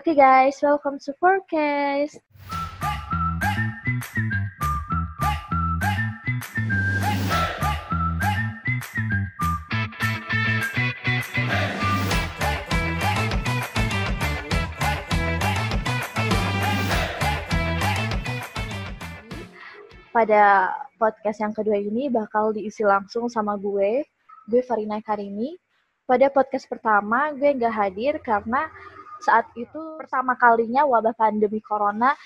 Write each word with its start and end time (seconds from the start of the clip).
Oke 0.00 0.16
okay 0.16 0.24
guys, 0.24 0.56
welcome 0.64 0.96
to 0.96 1.12
Forecast. 1.20 2.24
Pada 20.16 20.72
podcast 20.96 21.44
yang 21.44 21.52
kedua 21.52 21.76
ini 21.76 22.08
bakal 22.08 22.56
diisi 22.56 22.88
langsung 22.88 23.28
sama 23.28 23.60
gue, 23.60 24.08
gue 24.48 24.62
Farina 24.64 24.96
Karimi. 25.04 25.60
Pada 26.08 26.32
podcast 26.32 26.64
pertama 26.72 27.36
gue 27.36 27.52
nggak 27.52 27.74
hadir 27.76 28.16
karena 28.24 28.64
saat 29.20 29.46
itu 29.54 30.00
pertama 30.00 30.34
kalinya 30.36 30.84
wabah 30.88 31.12
pandemi 31.16 31.60
corona 31.60 32.16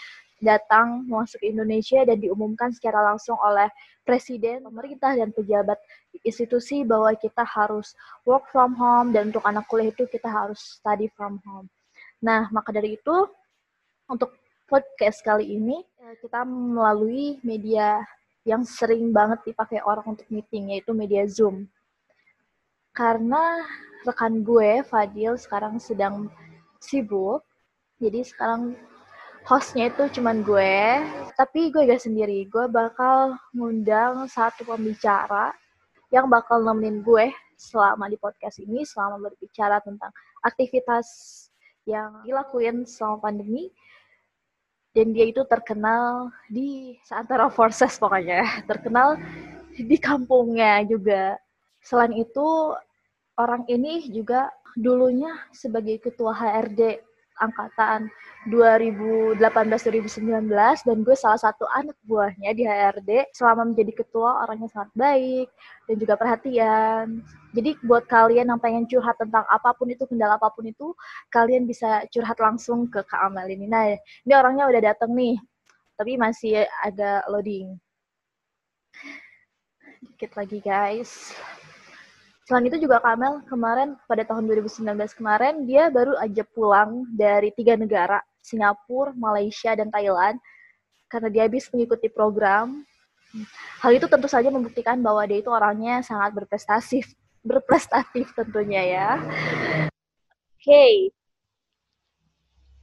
datang 0.43 1.07
masuk 1.09 1.41
Indonesia 1.41 2.05
dan 2.05 2.21
diumumkan 2.21 2.69
secara 2.75 3.01
langsung 3.15 3.39
oleh 3.41 3.71
presiden, 4.05 4.61
pemerintah 4.67 5.17
dan 5.17 5.33
pejabat 5.33 5.81
institusi 6.23 6.85
bahwa 6.85 7.11
kita 7.17 7.43
harus 7.43 7.97
work 8.29 8.45
from 8.53 8.77
home 8.77 9.11
dan 9.11 9.33
untuk 9.33 9.43
anak 9.49 9.65
kuliah 9.67 9.91
itu 9.91 10.05
kita 10.07 10.29
harus 10.29 10.61
study 10.61 11.09
from 11.17 11.41
home. 11.49 11.67
Nah, 12.21 12.53
maka 12.53 12.71
dari 12.71 13.01
itu 13.01 13.17
untuk 14.07 14.37
podcast 14.69 15.25
kali 15.25 15.57
ini 15.57 15.81
eh, 15.81 16.15
kita 16.21 16.45
melalui 16.45 17.41
media 17.41 18.05
yang 18.45 18.61
sering 18.69 19.09
banget 19.09 19.41
dipakai 19.49 19.81
orang 19.81 20.17
untuk 20.17 20.29
meeting 20.29 20.77
yaitu 20.77 20.93
media 20.93 21.25
Zoom. 21.25 21.65
Karena 22.93 23.65
rekan 24.05 24.45
gue 24.45 24.85
Fadil 24.85 25.41
sekarang 25.41 25.81
sedang 25.81 26.29
sibuk. 26.85 27.41
Jadi 27.97 28.21
sekarang 28.21 28.77
hostnya 29.49 29.89
itu 29.89 30.21
cuman 30.21 30.45
gue, 30.45 31.01
tapi 31.37 31.73
gue 31.73 31.89
gak 31.89 32.05
sendiri. 32.05 32.45
Gue 32.49 32.69
bakal 32.69 33.41
ngundang 33.57 34.29
satu 34.29 34.69
pembicara 34.69 35.53
yang 36.13 36.29
bakal 36.29 36.61
nemenin 36.61 37.01
gue 37.01 37.33
selama 37.57 38.09
di 38.13 38.21
podcast 38.21 38.61
ini, 38.61 38.85
selama 38.85 39.21
berbicara 39.31 39.81
tentang 39.81 40.13
aktivitas 40.45 41.07
yang 41.89 42.25
dilakuin 42.25 42.85
selama 42.85 43.31
pandemi. 43.31 43.73
Dan 44.95 45.11
dia 45.11 45.27
itu 45.27 45.43
terkenal 45.51 46.31
di 46.47 46.95
seantara 47.03 47.51
forces 47.51 47.99
pokoknya, 47.99 48.63
terkenal 48.71 49.19
di 49.75 49.99
kampungnya 49.99 50.87
juga. 50.87 51.35
Selain 51.83 52.15
itu, 52.15 52.73
orang 53.35 53.67
ini 53.67 54.07
juga 54.15 54.49
dulunya 54.75 55.31
sebagai 55.55 56.03
ketua 56.03 56.35
HRD 56.35 56.99
angkatan 57.43 58.07
2018-2019 58.47 60.47
dan 60.87 60.97
gue 61.03 61.17
salah 61.19 61.41
satu 61.41 61.67
anak 61.75 61.99
buahnya 62.07 62.55
di 62.55 62.63
HRD 62.63 63.35
selama 63.35 63.73
menjadi 63.73 64.05
ketua 64.05 64.47
orangnya 64.47 64.71
sangat 64.71 64.91
baik 64.95 65.49
dan 65.91 65.97
juga 65.99 66.15
perhatian. 66.15 67.25
Jadi 67.55 67.71
buat 67.83 68.07
kalian 68.07 68.55
yang 68.55 68.61
pengen 68.61 68.87
curhat 68.87 69.19
tentang 69.19 69.43
apa 69.51 69.75
pun 69.75 69.91
itu, 69.91 70.07
kendala 70.07 70.39
apa 70.39 70.51
pun 70.55 70.67
itu, 70.67 70.95
kalian 71.31 71.67
bisa 71.67 72.07
curhat 72.11 72.39
langsung 72.39 72.87
ke 72.91 73.03
Kak 73.03 73.31
Amel 73.31 73.51
ini. 73.51 73.67
Nah, 73.67 73.95
ini 73.95 74.33
orangnya 74.35 74.71
udah 74.71 74.83
dateng 74.95 75.15
nih, 75.15 75.39
tapi 75.99 76.19
masih 76.19 76.67
agak 76.83 77.27
loading. 77.31 77.79
Dikit 80.05 80.37
lagi 80.37 80.59
guys. 80.61 81.33
Selain 82.45 82.69
itu 82.69 82.77
juga 82.77 83.01
Kamel 83.01 83.41
kemarin 83.49 83.97
pada 84.05 84.21
tahun 84.21 84.45
2019 84.45 84.85
kemarin 85.17 85.65
dia 85.65 85.89
baru 85.89 86.13
aja 86.21 86.45
pulang 86.53 87.09
dari 87.17 87.49
tiga 87.57 87.73
negara, 87.73 88.21
Singapura, 88.45 89.17
Malaysia, 89.17 89.73
dan 89.73 89.89
Thailand 89.89 90.37
karena 91.09 91.29
dia 91.33 91.43
habis 91.49 91.73
mengikuti 91.73 92.13
program. 92.13 92.85
Hal 93.81 93.97
itu 93.97 94.05
tentu 94.13 94.29
saja 94.29 94.53
membuktikan 94.53 95.01
bahwa 95.01 95.25
dia 95.25 95.41
itu 95.41 95.49
orangnya 95.49 96.05
sangat 96.05 96.37
berprestasi, 96.37 97.01
berprestatif 97.49 98.29
tentunya 98.37 98.83
ya. 98.93 99.11
Oke. 100.61 100.61
Okay. 100.61 100.95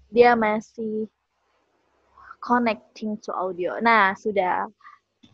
Dia 0.09 0.34
masih 0.34 1.06
connecting 2.41 3.16
to 3.22 3.30
audio. 3.30 3.78
Nah, 3.78 4.18
sudah. 4.18 4.66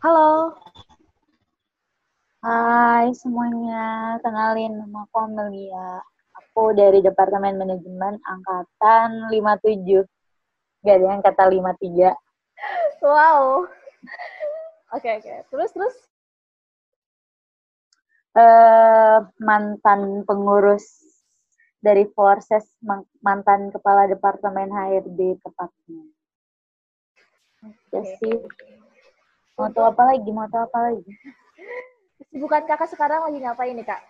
Halo. 0.04 0.54
Hai 2.38 3.10
semuanya, 3.18 4.14
kenalin 4.22 4.78
nama 4.78 5.02
aku 5.10 5.26
Amelia. 5.26 5.98
Aku 6.38 6.70
dari 6.70 7.02
Departemen 7.02 7.58
Manajemen 7.58 8.14
Angkatan 8.22 9.26
57. 9.26 10.06
Gak 10.86 10.96
ada 11.02 11.06
yang 11.18 11.22
kata 11.26 11.50
53. 11.50 12.14
Wow. 13.02 13.66
Oke, 14.94 15.02
okay, 15.02 15.12
oke. 15.18 15.26
Okay. 15.26 15.38
Terus, 15.50 15.70
terus? 15.74 15.96
Uh, 18.38 19.26
mantan 19.42 20.22
pengurus 20.22 20.86
dari 21.82 22.06
Forces, 22.14 22.70
mantan 23.18 23.74
kepala 23.74 24.06
Departemen 24.06 24.70
HRD 24.70 25.42
tepatnya. 25.42 26.06
Okay. 27.66 28.14
Jadi, 28.14 28.30
mau 29.58 29.74
tahu 29.74 29.90
apa 29.90 30.14
lagi? 30.14 30.30
Mau 30.30 30.46
tahu 30.46 30.62
apa 30.70 30.78
lagi? 30.86 31.10
Kesibukan 32.28 32.68
kakak 32.68 32.92
sekarang 32.92 33.24
lagi 33.24 33.38
ngapain 33.40 33.72
nih 33.72 33.88
kak? 33.88 34.04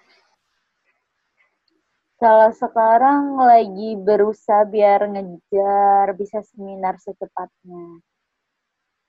Kalau 2.19 2.51
sekarang 2.51 3.39
lagi 3.39 3.95
berusaha 3.95 4.67
biar 4.67 5.07
ngejar 5.07 6.19
bisa 6.19 6.43
seminar 6.51 6.99
secepatnya. 6.99 8.03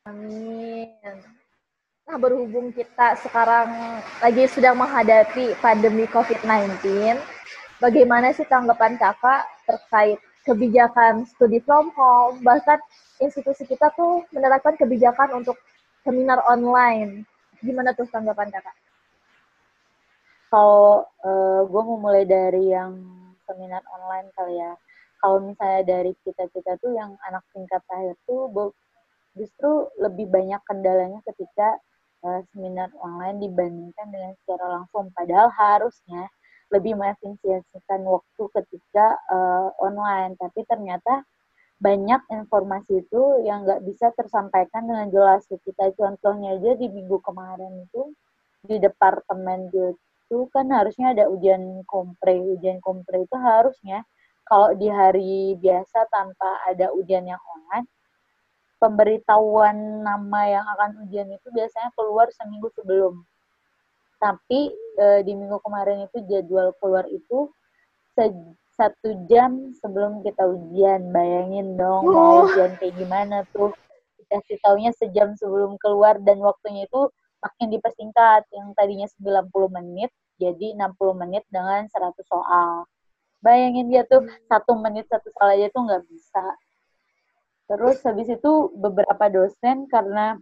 Amin. 0.06 0.94
Nah, 2.06 2.18
berhubung 2.22 2.70
kita 2.70 3.18
sekarang 3.26 3.98
lagi 4.22 4.46
sedang 4.46 4.78
menghadapi 4.78 5.58
pandemi 5.58 6.06
COVID-19, 6.10 6.86
bagaimana 7.82 8.30
sih 8.30 8.46
tanggapan 8.46 8.94
kakak 9.02 9.50
terkait 9.66 10.22
kebijakan 10.46 11.26
studi 11.26 11.58
from 11.66 11.90
home, 11.98 12.46
bahkan 12.46 12.78
institusi 13.18 13.66
kita 13.66 13.90
tuh 13.98 14.22
menerapkan 14.30 14.78
kebijakan 14.78 15.42
untuk 15.42 15.58
seminar 16.06 16.46
online. 16.46 17.26
Gimana 17.66 17.94
tuh 17.98 18.06
tanggapan 18.10 18.54
kakak? 18.54 18.78
Kalau 20.50 21.06
uh, 21.24 21.30
eh, 21.30 21.62
gue 21.70 21.82
mau 21.86 21.98
mulai 22.02 22.26
dari 22.26 22.74
yang 22.74 22.98
seminar 23.46 23.86
online 23.90 24.30
kali 24.34 24.58
ya. 24.58 24.74
Kalau 25.22 25.38
misalnya 25.44 25.84
dari 25.86 26.12
kita-kita 26.26 26.80
tuh 26.82 26.96
yang 26.96 27.14
anak 27.28 27.44
tingkat 27.54 27.84
akhir 27.92 28.16
tuh 28.26 28.50
justru 29.38 29.88
lebih 30.02 30.32
banyak 30.32 30.62
kendalanya 30.66 31.20
ketika 31.28 31.78
uh, 32.26 32.42
seminar 32.52 32.90
online 32.98 33.38
dibandingkan 33.40 34.08
dengan 34.10 34.34
secara 34.42 34.66
langsung. 34.80 35.12
Padahal 35.14 35.52
harusnya 35.54 36.28
lebih 36.70 36.98
mengefisiensikan 36.98 38.06
waktu 38.06 38.44
ketika 38.62 39.18
uh, 39.30 39.70
online. 39.82 40.38
Tapi 40.40 40.66
ternyata 40.66 41.26
banyak 41.80 42.22
informasi 42.32 43.08
itu 43.08 43.22
yang 43.44 43.64
nggak 43.64 43.84
bisa 43.86 44.12
tersampaikan 44.16 44.88
dengan 44.88 45.08
jelas. 45.14 45.46
Kita 45.48 45.94
contohnya 45.94 46.58
aja 46.58 46.74
di 46.80 46.88
minggu 46.90 47.20
kemarin 47.22 47.86
itu 47.86 48.14
di 48.64 48.76
departemen 48.80 49.72
itu 50.30 50.46
kan 50.54 50.70
harusnya 50.70 51.18
ada 51.18 51.26
ujian 51.26 51.82
kompre. 51.90 52.38
Ujian 52.38 52.78
kompre 52.86 53.26
itu 53.26 53.34
harusnya 53.34 54.06
kalau 54.46 54.78
di 54.78 54.86
hari 54.86 55.58
biasa 55.58 56.06
tanpa 56.14 56.70
ada 56.70 56.94
ujian 56.94 57.26
yang 57.26 57.42
online, 57.42 57.90
pemberitahuan 58.78 60.06
nama 60.06 60.42
yang 60.46 60.66
akan 60.78 61.02
ujian 61.10 61.34
itu 61.34 61.50
biasanya 61.50 61.90
keluar 61.98 62.30
seminggu 62.30 62.70
sebelum. 62.78 63.26
Tapi 64.22 64.70
e, 65.02 65.06
di 65.26 65.34
minggu 65.34 65.58
kemarin 65.66 66.06
itu 66.06 66.22
jadwal 66.30 66.78
keluar 66.78 67.10
itu 67.10 67.50
se 68.14 68.30
satu 68.78 69.26
jam 69.26 69.74
sebelum 69.82 70.22
kita 70.22 70.46
ujian. 70.46 71.10
Bayangin 71.10 71.74
dong 71.74 72.06
oh. 72.06 72.14
mau 72.14 72.46
ujian 72.46 72.78
kayak 72.78 72.94
gimana 73.02 73.42
tuh. 73.50 73.74
Dikasih 74.22 74.62
taunya 74.62 74.94
sejam 74.94 75.34
sebelum 75.34 75.74
keluar 75.82 76.22
dan 76.22 76.38
waktunya 76.38 76.86
itu 76.86 77.10
makin 77.40 77.68
dipersingkat 77.72 78.44
yang 78.52 78.76
tadinya 78.76 79.08
90 79.08 79.78
menit 79.78 80.12
jadi 80.40 80.74
60 80.80 81.20
menit 81.20 81.44
dengan 81.52 81.86
100 81.86 82.16
soal. 82.26 82.88
Bayangin 83.44 83.92
dia 83.92 84.04
tuh 84.08 84.28
satu 84.48 84.76
menit 84.80 85.08
satu 85.12 85.28
soal 85.36 85.60
aja 85.60 85.68
tuh 85.72 85.84
nggak 85.84 86.04
bisa. 86.08 86.46
Terus 87.70 88.02
habis 88.02 88.28
itu 88.32 88.52
beberapa 88.74 89.30
dosen 89.30 89.86
karena 89.92 90.40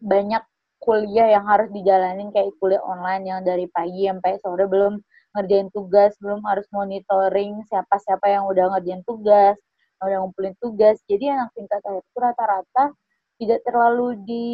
banyak 0.00 0.40
kuliah 0.78 1.28
yang 1.34 1.44
harus 1.44 1.68
dijalanin 1.74 2.30
kayak 2.30 2.54
kuliah 2.62 2.80
online 2.86 3.26
yang 3.26 3.40
dari 3.42 3.66
pagi 3.68 4.06
sampai 4.08 4.38
sore 4.40 4.64
belum 4.64 5.02
ngerjain 5.36 5.68
tugas, 5.74 6.16
belum 6.22 6.40
harus 6.46 6.64
monitoring 6.72 7.60
siapa-siapa 7.68 8.26
yang 8.32 8.48
udah 8.48 8.78
ngerjain 8.78 9.02
tugas, 9.04 9.58
udah 10.00 10.18
ngumpulin 10.22 10.54
tugas. 10.62 11.02
Jadi 11.10 11.28
anak 11.28 11.52
tingkat 11.52 11.82
akhir 11.84 12.02
itu 12.06 12.18
rata-rata 12.18 12.84
tidak 13.38 13.60
terlalu 13.66 14.08
di 14.26 14.46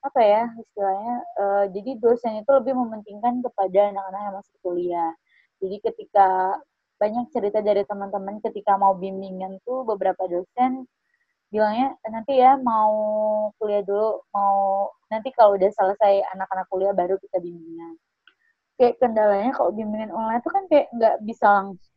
apa 0.00 0.20
ya 0.24 0.42
istilahnya 0.56 1.14
uh, 1.36 1.64
jadi 1.68 1.90
dosen 2.00 2.40
itu 2.40 2.50
lebih 2.56 2.72
mementingkan 2.72 3.44
kepada 3.44 3.92
anak-anak 3.92 4.20
yang 4.24 4.34
masih 4.40 4.56
kuliah. 4.64 5.12
Jadi 5.60 5.76
ketika 5.84 6.56
banyak 6.96 7.28
cerita 7.32 7.60
dari 7.60 7.84
teman-teman 7.84 8.40
ketika 8.44 8.76
mau 8.76 8.96
bimbingan 8.96 9.60
tuh 9.64 9.84
beberapa 9.88 10.24
dosen 10.28 10.84
bilangnya 11.50 11.98
nanti 12.06 12.38
ya 12.38 12.54
mau 12.60 12.92
kuliah 13.58 13.82
dulu 13.82 14.22
mau 14.30 14.86
nanti 15.10 15.34
kalau 15.34 15.58
udah 15.58 15.68
selesai 15.72 16.22
anak-anak 16.36 16.66
kuliah 16.72 16.92
baru 16.96 17.20
kita 17.20 17.36
bimbingan. 17.42 17.96
Kayak 18.80 18.96
kendalanya 19.00 19.52
kalau 19.52 19.70
bimbingan 19.76 20.12
online 20.16 20.40
tuh 20.40 20.52
kan 20.52 20.64
kayak 20.72 20.88
nggak 20.96 21.16
bisa 21.28 21.46
langsung 21.48 21.90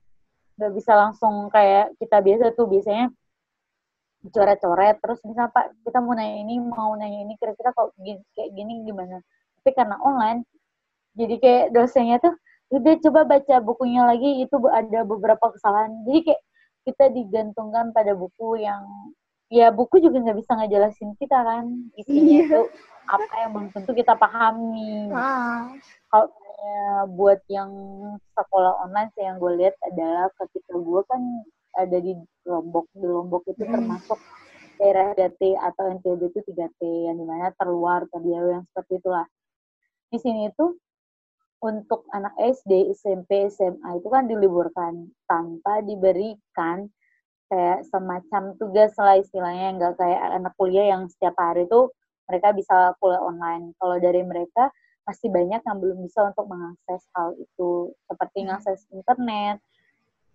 nggak 0.53 0.73
bisa 0.77 0.94
langsung 0.94 1.35
kayak 1.50 1.95
kita 1.97 2.17
biasa 2.21 2.45
tuh 2.53 2.67
biasanya 2.69 3.09
coret-coret 4.31 4.95
terus 5.03 5.19
misal 5.27 5.51
pak 5.51 5.75
kita 5.83 5.99
mau 5.99 6.15
nanya 6.15 6.37
ini 6.47 6.55
mau 6.63 6.95
nanya 6.95 7.27
ini 7.27 7.35
kira-kira 7.35 7.75
kalau 7.75 7.91
gini, 7.99 8.23
kayak 8.37 8.51
gini 8.55 8.73
gimana 8.87 9.19
tapi 9.59 9.71
karena 9.75 9.95
online 9.99 10.47
jadi 11.17 11.35
kayak 11.39 11.65
dosennya 11.75 12.17
tuh 12.23 12.33
udah 12.73 12.95
coba 13.03 13.21
baca 13.27 13.55
bukunya 13.59 14.01
lagi 14.07 14.43
itu 14.43 14.55
ada 14.71 15.03
beberapa 15.03 15.51
kesalahan 15.53 15.91
jadi 16.07 16.19
kayak 16.31 16.41
kita 16.83 17.05
digantungkan 17.11 17.91
pada 17.91 18.15
buku 18.15 18.59
yang 18.59 18.83
ya 19.51 19.69
buku 19.69 20.01
juga 20.01 20.19
nggak 20.23 20.39
bisa 20.39 20.51
ngejelasin 20.57 21.13
kita 21.21 21.37
kan 21.37 21.69
isinya 21.99 22.33
iya. 22.33 22.43
itu 22.47 22.61
apa 23.05 23.33
yang 23.43 23.49
belum 23.53 23.67
tentu 23.75 23.91
kita 23.93 24.15
pahami 24.15 25.11
ah. 25.11 25.67
kalau 26.09 26.27
ya, 26.63 26.87
buat 27.11 27.39
yang 27.51 27.71
sekolah 28.33 28.87
online 28.87 29.11
sih 29.13 29.23
yang 29.27 29.37
gue 29.37 29.51
lihat 29.59 29.75
adalah 29.85 30.31
ketika 30.39 30.73
gue 30.73 31.01
kan 31.05 31.21
ada 31.77 31.97
di 31.99 32.13
Lombok 32.45 32.85
di 32.93 33.07
Lombok 33.07 33.43
itu 33.49 33.63
hmm. 33.65 33.73
termasuk 33.73 34.19
daerah 34.77 35.13
3T 35.15 35.41
atau 35.57 35.83
NTB 35.99 36.21
itu 36.33 36.39
3T 36.53 36.81
yang 36.81 37.15
di 37.17 37.25
mana 37.25 37.53
terluar 37.55 38.05
tadi 38.09 38.33
yang 38.33 38.65
seperti 38.69 38.99
itulah 38.99 39.25
di 40.13 40.17
sini 40.21 40.49
itu 40.49 40.77
untuk 41.63 42.03
anak 42.11 42.35
SD, 42.37 42.91
SMP, 42.91 43.47
SMA 43.47 43.97
itu 43.97 44.07
kan 44.11 44.27
diliburkan 44.27 45.07
tanpa 45.25 45.79
diberikan 45.79 46.91
kayak 47.47 47.87
semacam 47.87 48.53
tugas 48.59 48.91
lah 48.99 49.15
istilahnya 49.15 49.79
nggak 49.79 49.93
kayak 49.95 50.21
anak 50.43 50.53
kuliah 50.59 50.91
yang 50.91 51.07
setiap 51.07 51.33
hari 51.39 51.63
itu 51.63 51.87
mereka 52.27 52.51
bisa 52.51 52.91
kuliah 52.99 53.23
online. 53.23 53.71
Kalau 53.79 53.95
dari 53.97 54.21
mereka 54.27 54.69
masih 55.07 55.31
banyak 55.31 55.61
yang 55.63 55.77
belum 55.79 55.97
bisa 56.03 56.31
untuk 56.31 56.45
mengakses 56.47 57.03
hal 57.15 57.35
itu 57.39 57.91
seperti 58.07 58.37
mengakses 58.43 58.83
internet. 58.91 59.57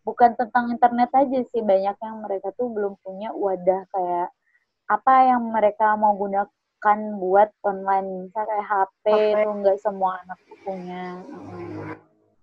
Bukan 0.08 0.40
tentang 0.40 0.72
internet 0.72 1.12
aja 1.12 1.40
sih 1.52 1.60
banyak 1.60 1.96
yang 2.00 2.16
mereka 2.24 2.48
tuh 2.56 2.72
belum 2.72 2.96
punya 3.04 3.28
wadah 3.36 3.84
kayak 3.92 4.32
apa 4.88 5.14
yang 5.28 5.52
mereka 5.52 5.92
mau 6.00 6.16
gunakan 6.16 6.48
kan 6.78 7.18
buat 7.18 7.50
online 7.66 8.30
misalnya 8.30 8.46
kayak 8.54 8.66
HP, 8.70 9.04
itu 9.34 9.50
nggak 9.50 9.78
semua 9.82 10.22
anak 10.22 10.38
punya 10.62 11.04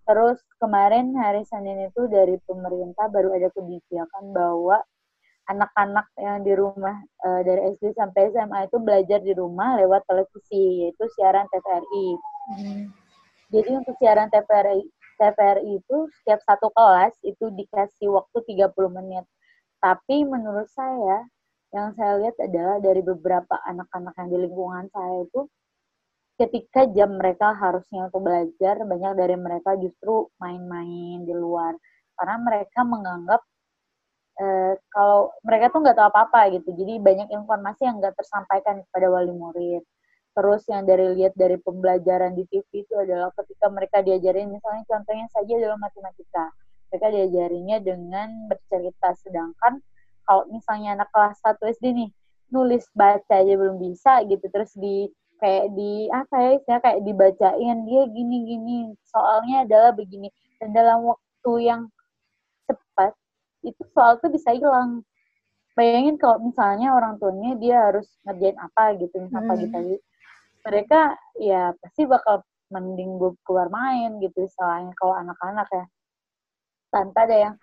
terus 0.06 0.38
kemarin 0.62 1.18
hari 1.18 1.42
Senin 1.50 1.90
itu 1.90 2.06
dari 2.06 2.38
pemerintah 2.46 3.10
baru 3.10 3.34
ada 3.34 3.50
kebijakan 3.50 4.38
bahwa 4.38 4.78
anak-anak 5.50 6.06
yang 6.22 6.46
di 6.46 6.54
rumah 6.54 7.02
uh, 7.26 7.42
dari 7.42 7.74
SD 7.74 7.98
sampai 7.98 8.30
SMA 8.34 8.70
itu 8.70 8.78
belajar 8.82 9.20
di 9.22 9.34
rumah 9.34 9.78
lewat 9.82 10.06
televisi 10.06 10.86
yaitu 10.86 11.06
siaran 11.18 11.46
TVRI. 11.54 12.08
Hmm. 12.50 12.82
Jadi 13.54 13.72
untuk 13.78 13.94
siaran 14.02 14.30
TVRI 14.34 14.82
TVRI 15.20 15.82
itu 15.82 15.98
setiap 16.22 16.40
satu 16.44 16.68
kelas 16.72 17.16
itu 17.24 17.52
dikasih 17.52 18.12
waktu 18.12 18.38
30 18.44 18.72
menit. 18.92 19.26
Tapi 19.80 20.26
menurut 20.26 20.68
saya 20.72 21.26
yang 21.76 21.92
saya 21.98 22.20
lihat 22.24 22.36
adalah 22.40 22.78
dari 22.80 23.02
beberapa 23.04 23.56
anak-anak 23.68 24.14
yang 24.16 24.30
di 24.32 24.38
lingkungan 24.48 24.86
saya 24.92 25.28
itu 25.28 25.42
ketika 26.36 26.88
jam 26.92 27.16
mereka 27.16 27.56
harusnya 27.56 28.08
untuk 28.12 28.28
belajar 28.28 28.76
banyak 28.84 29.14
dari 29.16 29.36
mereka 29.40 29.76
justru 29.80 30.28
main-main 30.40 31.24
di 31.24 31.34
luar. 31.36 31.76
Karena 32.16 32.38
mereka 32.40 32.80
menganggap 32.88 33.42
eh, 34.40 34.74
kalau 34.92 35.32
mereka 35.44 35.72
tuh 35.72 35.80
nggak 35.84 35.98
tahu 36.00 36.08
apa-apa 36.12 36.40
gitu. 36.56 36.70
Jadi 36.76 36.94
banyak 37.00 37.28
informasi 37.32 37.88
yang 37.88 38.00
nggak 38.00 38.16
tersampaikan 38.20 38.84
kepada 38.88 39.08
wali 39.12 39.32
murid 39.32 39.84
terus 40.36 40.68
yang 40.68 40.84
dari 40.84 41.16
lihat 41.16 41.32
dari 41.40 41.56
pembelajaran 41.56 42.36
di 42.36 42.44
TV 42.52 42.84
itu 42.84 42.94
adalah 43.00 43.32
ketika 43.40 43.72
mereka 43.72 44.04
diajarin 44.04 44.52
misalnya 44.52 44.84
contohnya 44.84 45.32
saja 45.32 45.54
adalah 45.56 45.80
matematika. 45.80 46.52
Mereka 46.92 47.08
diajarinya 47.08 47.78
dengan 47.80 48.52
bercerita. 48.52 49.16
Sedangkan 49.24 49.80
kalau 50.28 50.44
misalnya 50.52 51.00
anak 51.00 51.10
kelas 51.16 51.40
1 51.40 51.56
SD 51.80 51.86
nih 51.96 52.10
nulis 52.52 52.84
baca 52.92 53.32
aja 53.32 53.54
belum 53.56 53.80
bisa 53.80 54.28
gitu. 54.28 54.44
Terus 54.52 54.76
di 54.76 55.08
kayak 55.40 55.72
di 55.72 56.12
apa 56.12 56.36
ya 56.36 56.52
saya 56.68 56.80
kayak 56.84 57.00
dibacain 57.08 57.78
dia 57.88 58.04
gini 58.12 58.38
gini 58.44 58.80
soalnya 59.08 59.64
adalah 59.64 59.96
begini. 59.96 60.28
Dan 60.60 60.76
dalam 60.76 61.08
waktu 61.08 61.52
yang 61.64 61.88
cepat 62.68 63.16
itu 63.64 63.82
soal 63.96 64.20
tuh 64.20 64.28
bisa 64.28 64.52
hilang. 64.52 65.00
Bayangin 65.80 66.20
kalau 66.20 66.44
misalnya 66.44 66.92
orang 66.92 67.20
tuanya 67.20 67.56
dia 67.56 67.76
harus 67.88 68.08
ngerjain 68.28 68.56
apa 68.60 68.96
gitu 69.00 69.16
misalnya 69.20 69.44
hmm. 69.44 69.52
pagi-pagi 69.56 69.96
mereka 70.66 71.14
ya 71.38 71.72
pasti 71.78 72.10
bakal 72.10 72.42
mending 72.74 73.22
keluar 73.46 73.70
main 73.70 74.18
gitu 74.18 74.50
selain 74.58 74.90
kalau 74.98 75.14
anak-anak 75.14 75.70
ya 75.70 75.86
tanpa 76.90 77.30
ada 77.30 77.38
yang 77.50 77.56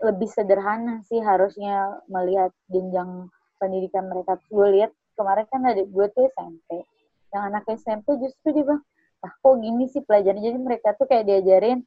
lebih 0.00 0.28
sederhana 0.28 1.00
sih 1.08 1.20
harusnya 1.20 2.00
melihat 2.08 2.52
jenjang 2.68 3.28
pendidikan 3.56 4.08
mereka. 4.08 4.36
Gue 4.52 4.68
lihat 4.76 4.92
kemarin 5.16 5.46
kan 5.48 5.62
ada 5.64 5.82
gue 5.82 6.06
tuh 6.12 6.28
SMP. 6.36 6.84
Yang 7.32 7.42
anak 7.42 7.64
SMP 7.80 8.06
justru 8.20 8.52
dia 8.52 8.64
bilang, 8.64 8.84
ah 9.24 9.32
kok 9.32 9.54
gini 9.60 9.84
sih 9.88 10.04
pelajaran. 10.04 10.40
Jadi 10.40 10.58
mereka 10.60 10.92
tuh 10.96 11.06
kayak 11.08 11.24
diajarin 11.28 11.80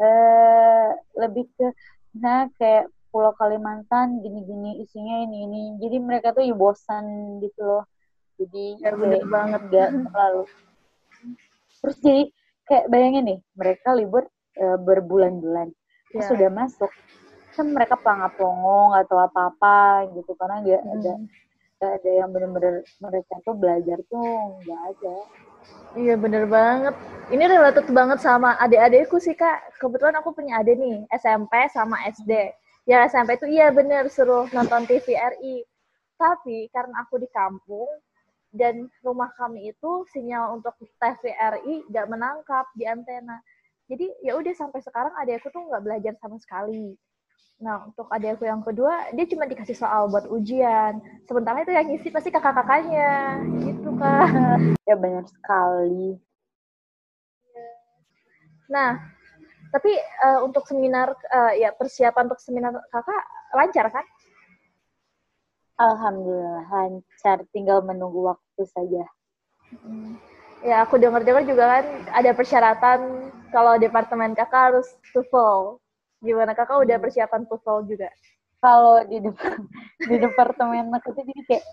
eh 0.00 0.90
lebih 1.20 1.44
ke 1.58 1.66
nah 2.16 2.48
kayak 2.56 2.88
Pulau 3.10 3.34
Kalimantan 3.34 4.22
gini-gini 4.22 4.80
isinya 4.80 5.26
ini 5.26 5.36
ini. 5.50 5.62
Jadi 5.82 5.96
mereka 5.98 6.30
tuh 6.30 6.46
ya 6.46 6.54
bosan 6.54 7.38
gitu 7.42 7.60
loh. 7.66 7.84
Jadi 8.40 8.64
ya, 8.80 8.96
bener 8.96 9.22
banget 9.28 9.60
gak 9.68 9.90
terlalu. 10.08 10.44
Terus 11.80 11.96
jadi 12.00 12.22
kayak 12.64 12.86
bayangin 12.88 13.24
nih 13.28 13.38
mereka 13.52 13.88
libur 13.92 14.24
e, 14.56 14.64
berbulan-bulan. 14.80 15.68
Ya. 16.16 16.24
Sudah 16.24 16.48
masuk 16.48 16.88
kan 17.50 17.66
mereka 17.66 17.98
pelangap 17.98 18.38
plongo 18.38 18.94
nggak 18.94 19.10
tahu 19.10 19.20
apa-apa 19.20 20.06
gitu 20.14 20.32
karena 20.38 20.62
nggak 20.62 20.82
hmm. 20.86 20.94
ada 20.96 21.12
nggak 21.76 21.92
ada 21.98 22.10
yang 22.14 22.28
benar-benar 22.30 22.74
mereka 23.02 23.34
tuh 23.42 23.54
belajar 23.58 23.98
tuh 24.06 24.62
nggak 24.64 24.80
ada 24.94 25.16
Iya 25.92 26.14
bener 26.16 26.48
banget. 26.48 26.94
Ini 27.28 27.44
related 27.50 27.84
banget 27.92 28.22
sama 28.22 28.56
adik-adikku 28.62 29.20
sih 29.20 29.36
kak. 29.36 29.76
Kebetulan 29.76 30.16
aku 30.16 30.32
punya 30.32 30.62
adik 30.62 30.80
nih 30.80 31.04
SMP 31.12 31.68
sama 31.68 32.00
SD. 32.08 32.32
Ya 32.88 33.04
SMP 33.04 33.36
itu 33.36 33.44
iya 33.50 33.68
bener 33.68 34.08
suruh 34.08 34.48
nonton 34.56 34.88
TVRI. 34.88 35.66
Tapi 36.16 36.70
karena 36.72 37.04
aku 37.04 37.20
di 37.20 37.28
kampung 37.28 37.90
dan 38.50 38.90
rumah 39.06 39.30
kami 39.38 39.70
itu 39.70 39.90
sinyal 40.10 40.58
untuk 40.58 40.74
TVRI 40.98 41.86
nggak 41.86 42.06
menangkap 42.10 42.66
di 42.74 42.84
antena. 42.86 43.38
Jadi 43.90 44.06
ya 44.22 44.38
udah 44.38 44.54
sampai 44.54 44.82
sekarang 44.82 45.14
adikku 45.18 45.50
tuh 45.50 45.66
nggak 45.66 45.82
belajar 45.82 46.14
sama 46.18 46.38
sekali. 46.38 46.94
Nah, 47.60 47.92
untuk 47.92 48.08
adik 48.08 48.40
aku 48.40 48.48
yang 48.48 48.64
kedua, 48.64 49.12
dia 49.12 49.28
cuma 49.28 49.44
dikasih 49.44 49.76
soal 49.76 50.08
buat 50.08 50.24
ujian. 50.32 50.96
Sementara 51.28 51.60
itu 51.60 51.76
yang 51.76 51.92
ngisi 51.92 52.08
pasti 52.08 52.32
kakak-kakaknya. 52.32 53.36
Gitu, 53.60 53.88
Kak. 54.00 54.28
Ya, 54.88 54.96
benar 54.96 55.22
sekali. 55.28 56.18
Nah, 58.72 58.98
tapi 59.70 59.92
uh, 60.24 60.40
untuk 60.42 60.64
seminar, 60.66 61.14
uh, 61.30 61.52
ya 61.54 61.70
persiapan 61.76 62.32
untuk 62.32 62.42
seminar 62.42 62.74
kakak 62.90 63.22
lancar 63.54 63.86
kan? 63.92 64.06
Alhamdulillah 65.80 66.68
lancar, 66.68 67.40
tinggal 67.56 67.80
menunggu 67.80 68.28
waktu 68.28 68.62
saja. 68.68 69.08
Hmm. 69.80 70.20
Ya, 70.60 70.84
aku 70.84 71.00
dengar-dengar 71.00 71.40
juga 71.48 71.80
kan 71.80 71.84
ada 72.12 72.36
persyaratan 72.36 73.32
kalau 73.48 73.80
departemen 73.80 74.36
kakak 74.36 74.76
harus 74.76 74.92
TOEFL. 75.16 75.80
Gimana 76.20 76.52
kakak 76.52 76.84
udah 76.84 77.00
hmm. 77.00 77.04
persiapan 77.08 77.48
TOEFL 77.48 77.88
juga? 77.88 78.12
Kalau 78.60 79.00
di 79.08 79.24
depan 79.24 79.56
di 80.12 80.16
departemen 80.20 80.92
aku 80.92 81.16
tuh 81.16 81.24
jadi 81.24 81.42
kayak 81.48 81.64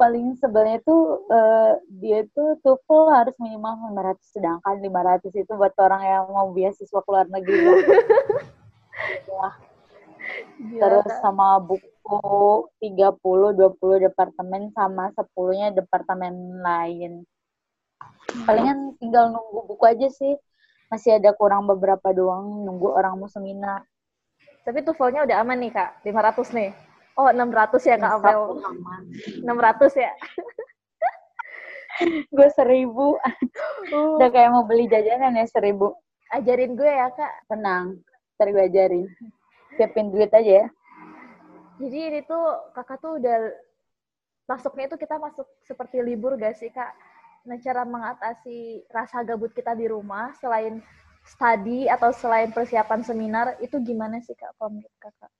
paling 0.00 0.32
sebenarnya 0.40 0.80
tuh 0.80 1.28
uh, 1.28 1.76
dia 2.00 2.24
tuh 2.32 2.56
TOEFL 2.64 3.12
harus 3.12 3.36
minimal 3.36 3.92
500 3.92 4.16
sedangkan 4.32 4.80
500 4.80 5.28
itu 5.36 5.52
buat 5.52 5.76
orang 5.76 6.00
yang 6.00 6.24
mau 6.32 6.48
beasiswa 6.48 7.00
ke 7.04 7.08
luar 7.12 7.28
negeri. 7.28 7.60
ya. 10.72 10.80
Terus 10.82 11.10
sama 11.20 11.60
buku 11.62 12.68
30 12.82 13.56
20 13.56 14.06
departemen 14.06 14.70
sama 14.74 15.12
10-nya 15.14 15.74
departemen 15.74 16.60
lain. 16.62 17.12
Palingan 18.46 18.96
tinggal 18.96 19.34
nunggu 19.34 19.74
buku 19.74 19.84
aja 19.84 20.08
sih 20.08 20.34
masih 20.90 21.22
ada 21.22 21.30
kurang 21.38 21.70
beberapa 21.70 22.10
doang 22.10 22.66
nunggu 22.66 22.90
orang 22.90 23.14
mau 23.18 23.30
seminar. 23.30 23.86
Tapi 24.66 24.82
tuvalnya 24.82 25.24
udah 25.24 25.36
aman 25.40 25.58
nih 25.62 25.72
kak, 25.72 26.02
500 26.04 26.56
nih. 26.58 26.70
Oh 27.14 27.30
600 27.30 27.90
ya 27.90 27.96
kak 27.98 28.12
Abel. 28.20 28.40
600 29.46 30.04
ya. 30.04 30.12
gue 32.36 32.48
seribu. 32.54 33.16
Uh. 33.92 34.16
Udah 34.18 34.28
kayak 34.32 34.50
mau 34.50 34.64
beli 34.66 34.90
jajanan 34.90 35.36
ya 35.36 35.46
seribu. 35.46 35.94
Ajarin 36.34 36.74
gue 36.74 36.90
ya 36.90 37.08
kak. 37.14 37.46
Tenang. 37.50 38.00
Ntar 38.36 38.48
gue 38.50 38.64
ajarin. 38.66 39.06
Siapin 39.80 40.12
duit 40.12 40.28
aja 40.28 40.68
ya. 40.68 40.68
Jadi 41.80 41.98
ini 42.12 42.20
tuh 42.28 42.68
kakak 42.76 43.00
tuh 43.00 43.16
udah 43.16 43.48
masuknya 44.44 44.92
itu 44.92 45.00
kita 45.00 45.16
masuk 45.16 45.48
seperti 45.64 46.04
libur 46.04 46.36
gak 46.36 46.60
sih 46.60 46.68
kak? 46.68 46.92
Nah 47.48 47.56
cara 47.56 47.88
mengatasi 47.88 48.84
rasa 48.92 49.24
gabut 49.24 49.56
kita 49.56 49.72
di 49.72 49.88
rumah 49.88 50.36
selain 50.36 50.84
study 51.24 51.88
atau 51.88 52.12
selain 52.12 52.52
persiapan 52.52 53.00
seminar 53.00 53.56
itu 53.64 53.80
gimana 53.80 54.20
sih 54.20 54.36
kak 54.36 54.52
kalau 54.60 54.76
menurut 54.76 54.92
kakak? 55.00 55.32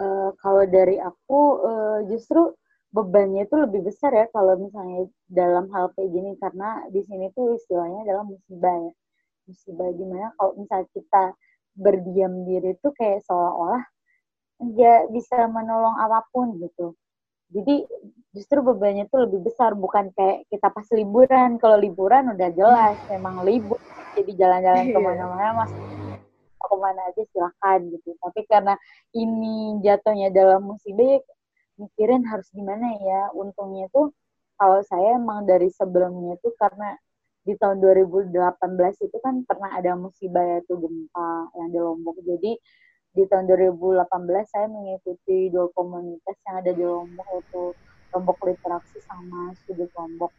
Uh, 0.00 0.32
kalau 0.40 0.64
dari 0.64 0.96
aku 0.96 1.60
uh, 1.60 2.00
justru 2.08 2.56
bebannya 2.88 3.44
itu 3.44 3.56
lebih 3.60 3.84
besar 3.84 4.16
ya 4.16 4.24
kalau 4.32 4.56
misalnya 4.56 5.12
dalam 5.28 5.68
hal 5.76 5.92
kayak 5.92 6.08
gini 6.08 6.32
karena 6.40 6.88
di 6.88 7.04
sini 7.04 7.28
tuh 7.36 7.52
istilahnya 7.60 8.08
adalah 8.08 8.24
musibah 8.24 8.72
ya 8.88 8.92
musibah 9.44 9.92
gimana 9.92 10.32
kalau 10.40 10.56
misalnya 10.56 10.88
kita 10.96 11.24
berdiam 11.76 12.48
diri 12.48 12.74
itu 12.74 12.88
kayak 12.96 13.22
seolah-olah 13.28 13.84
nggak 14.56 15.12
bisa 15.12 15.44
menolong 15.52 15.96
apa 16.00 16.24
pun 16.32 16.56
gitu. 16.58 16.96
Jadi 17.52 17.86
justru 18.34 18.58
bebannya 18.64 19.06
itu 19.06 19.16
lebih 19.22 19.46
besar 19.46 19.76
bukan 19.76 20.10
kayak 20.16 20.48
kita 20.50 20.72
pas 20.72 20.88
liburan. 20.90 21.60
Kalau 21.62 21.78
liburan 21.78 22.34
udah 22.34 22.50
jelas 22.56 22.96
memang 23.06 23.44
libur 23.46 23.78
jadi 24.16 24.32
jalan-jalan 24.34 24.84
iya. 24.88 24.94
ke 24.96 24.98
mana-mana 24.98 25.50
mas. 25.62 25.72
Ke 26.56 26.74
mana 26.80 27.00
aja 27.12 27.22
silahkan 27.30 27.78
gitu. 27.92 28.16
Tapi 28.18 28.40
karena 28.48 28.74
ini 29.14 29.78
jatuhnya 29.84 30.34
dalam 30.34 30.66
musibah 30.66 31.22
mikirin 31.78 32.24
harus 32.26 32.48
gimana 32.50 32.96
ya. 32.98 33.30
Untungnya 33.36 33.86
tuh 33.92 34.10
kalau 34.56 34.80
saya 34.82 35.20
emang 35.20 35.44
dari 35.44 35.68
sebelumnya 35.68 36.40
tuh 36.40 36.56
karena 36.56 36.96
di 37.46 37.54
tahun 37.54 37.78
2018 37.78 38.34
itu 39.06 39.16
kan 39.22 39.46
pernah 39.46 39.70
ada 39.78 39.94
musibah 39.94 40.42
yaitu 40.42 40.74
gempa 40.74 41.46
yang 41.54 41.68
di 41.70 41.78
Lombok 41.78 42.18
jadi 42.26 42.52
di 43.16 43.24
tahun 43.30 43.46
2018 43.48 44.02
saya 44.50 44.66
mengikuti 44.66 45.48
dua 45.48 45.70
komunitas 45.72 46.36
yang 46.44 46.56
ada 46.60 46.70
di 46.74 46.84
Lombok 46.84 47.26
yaitu 47.38 47.62
Lombok 48.10 48.38
Literaksi 48.42 48.98
sama 49.06 49.54
Sudut 49.62 49.88
Lombok 49.94 50.34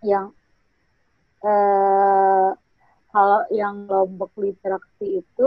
yang 0.00 0.32
eh, 1.44 2.50
kalau 3.12 3.40
yang 3.52 3.84
Lombok 3.84 4.32
Literaksi 4.40 5.20
itu 5.20 5.46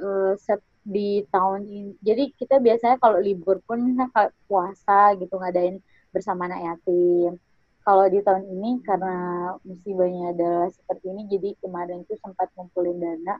eh, 0.00 0.32
set 0.40 0.64
di 0.84 1.24
tahun 1.32 1.64
ini. 1.64 1.92
Jadi 2.04 2.24
kita 2.36 2.60
biasanya 2.60 3.00
kalau 3.00 3.16
libur 3.16 3.58
pun 3.64 3.80
misalnya 3.80 4.28
puasa 4.44 5.16
gitu 5.16 5.40
ngadain 5.40 5.80
bersama 6.12 6.44
anak 6.46 6.60
yatim. 6.60 7.40
Kalau 7.84 8.08
di 8.08 8.24
tahun 8.24 8.48
ini 8.48 8.80
karena 8.80 9.16
musibahnya 9.60 10.32
adalah 10.32 10.68
seperti 10.72 11.04
ini, 11.12 11.22
jadi 11.28 11.52
kemarin 11.60 12.00
itu 12.00 12.16
sempat 12.16 12.48
ngumpulin 12.56 12.96
dana 12.96 13.36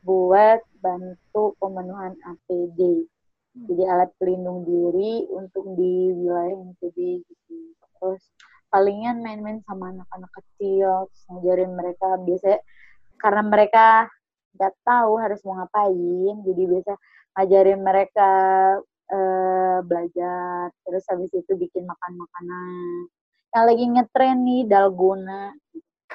buat 0.00 0.64
bantu 0.80 1.52
pemenuhan 1.60 2.16
APD. 2.24 3.04
Jadi 3.52 3.82
alat 3.84 4.08
pelindung 4.16 4.64
diri 4.64 5.28
untuk 5.28 5.76
di 5.76 6.08
wilayah 6.08 6.56
NTB 6.72 6.96
gitu. 7.20 7.76
Terus 8.00 8.24
palingan 8.72 9.20
main-main 9.20 9.60
sama 9.68 9.92
anak-anak 9.92 10.32
kecil, 10.40 11.12
terus 11.12 11.22
ngajarin 11.28 11.72
mereka 11.76 12.16
biasanya 12.16 12.64
karena 13.20 13.42
mereka 13.44 13.86
nggak 14.56 14.74
tahu 14.84 15.12
harus 15.16 15.40
mau 15.46 15.56
ngapain 15.56 16.36
jadi 16.44 16.62
biasa 16.68 16.92
ngajarin 17.38 17.80
mereka 17.80 18.30
uh, 19.08 19.78
belajar 19.86 20.68
terus 20.84 21.04
habis 21.08 21.32
itu 21.32 21.52
bikin 21.56 21.88
makan 21.88 22.12
makanan 22.20 23.08
yang 23.52 23.64
lagi 23.68 23.84
ngetren 23.84 24.36
nih 24.42 24.62
dalgona. 24.64 25.52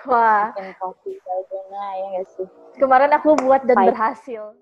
Wah. 0.09 0.53
Bikin 0.53 0.73
kopi 0.81 1.11
dalgona 1.21 1.85
ya 1.93 2.05
gak 2.17 2.27
sih? 2.33 2.47
Kemarin 2.81 3.13
aku 3.13 3.37
buat 3.37 3.61
dan 3.65 3.77
berhasil. 3.77 4.57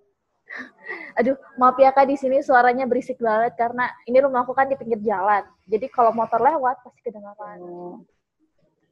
Aduh 1.17 1.35
maaf 1.57 1.75
ya 1.81 1.89
kak 1.89 2.05
di 2.05 2.15
sini 2.19 2.39
suaranya 2.39 2.85
berisik 2.85 3.17
banget 3.17 3.57
karena 3.57 3.89
ini 4.05 4.21
rumahku 4.21 4.51
kan 4.51 4.67
di 4.67 4.75
pinggir 4.75 5.01
jalan. 5.01 5.43
Jadi 5.65 5.87
kalau 5.89 6.11
motor 6.11 6.39
lewat 6.39 6.83
pasti 6.83 6.99
kedengaran 7.01 7.59
oh. 7.63 7.99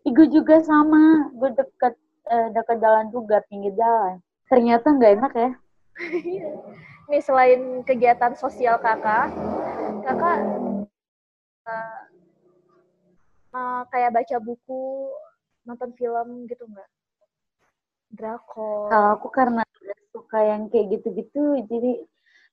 Igu 0.04 0.28
juga 0.28 0.60
sama, 0.60 1.32
gue 1.32 1.56
deket 1.56 1.96
eh, 2.28 2.48
deket 2.52 2.78
jalan 2.84 3.08
juga 3.14 3.40
pinggir 3.48 3.72
jalan. 3.76 4.20
Ternyata 4.52 4.88
nggak 4.92 5.12
enak 5.20 5.34
ya. 5.36 5.52
Nih 7.12 7.22
selain 7.24 7.84
kegiatan 7.84 8.34
sosial 8.36 8.80
kakak 8.80 9.32
kakak 10.04 10.40
uh, 13.54 13.82
kayak 13.88 14.12
baca 14.12 14.38
buku 14.42 15.14
nonton 15.64 15.94
film 15.96 16.50
gitu 16.50 16.66
nggak? 16.68 16.90
Drakor. 18.14 18.90
Kalau 18.92 19.10
aku 19.18 19.28
karena 19.34 19.64
suka 20.14 20.40
yang 20.46 20.70
kayak 20.70 21.00
gitu-gitu 21.00 21.62
jadi 21.66 22.04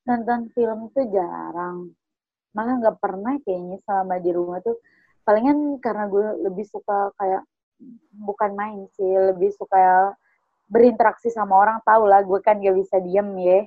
nonton 0.09 0.49
film 0.55 0.89
tuh 0.93 1.05
jarang. 1.13 1.93
Malah 2.57 2.75
nggak 2.81 2.99
pernah 3.01 3.37
kayaknya 3.43 3.81
selama 3.85 4.21
di 4.21 4.31
rumah 4.33 4.59
tuh. 4.63 4.79
Palingan 5.25 5.79
karena 5.85 6.09
gue 6.09 6.49
lebih 6.49 6.65
suka 6.65 7.13
kayak 7.21 7.45
bukan 8.25 8.57
main 8.57 8.89
sih 8.97 9.09
lebih 9.33 9.53
suka 9.53 10.13
berinteraksi 10.71 11.29
sama 11.29 11.61
orang. 11.61 11.85
Tahu 11.85 12.09
lah 12.09 12.25
gue 12.25 12.41
kan 12.41 12.57
gak 12.57 12.77
bisa 12.77 12.97
diem 13.05 13.29
ya. 13.37 13.61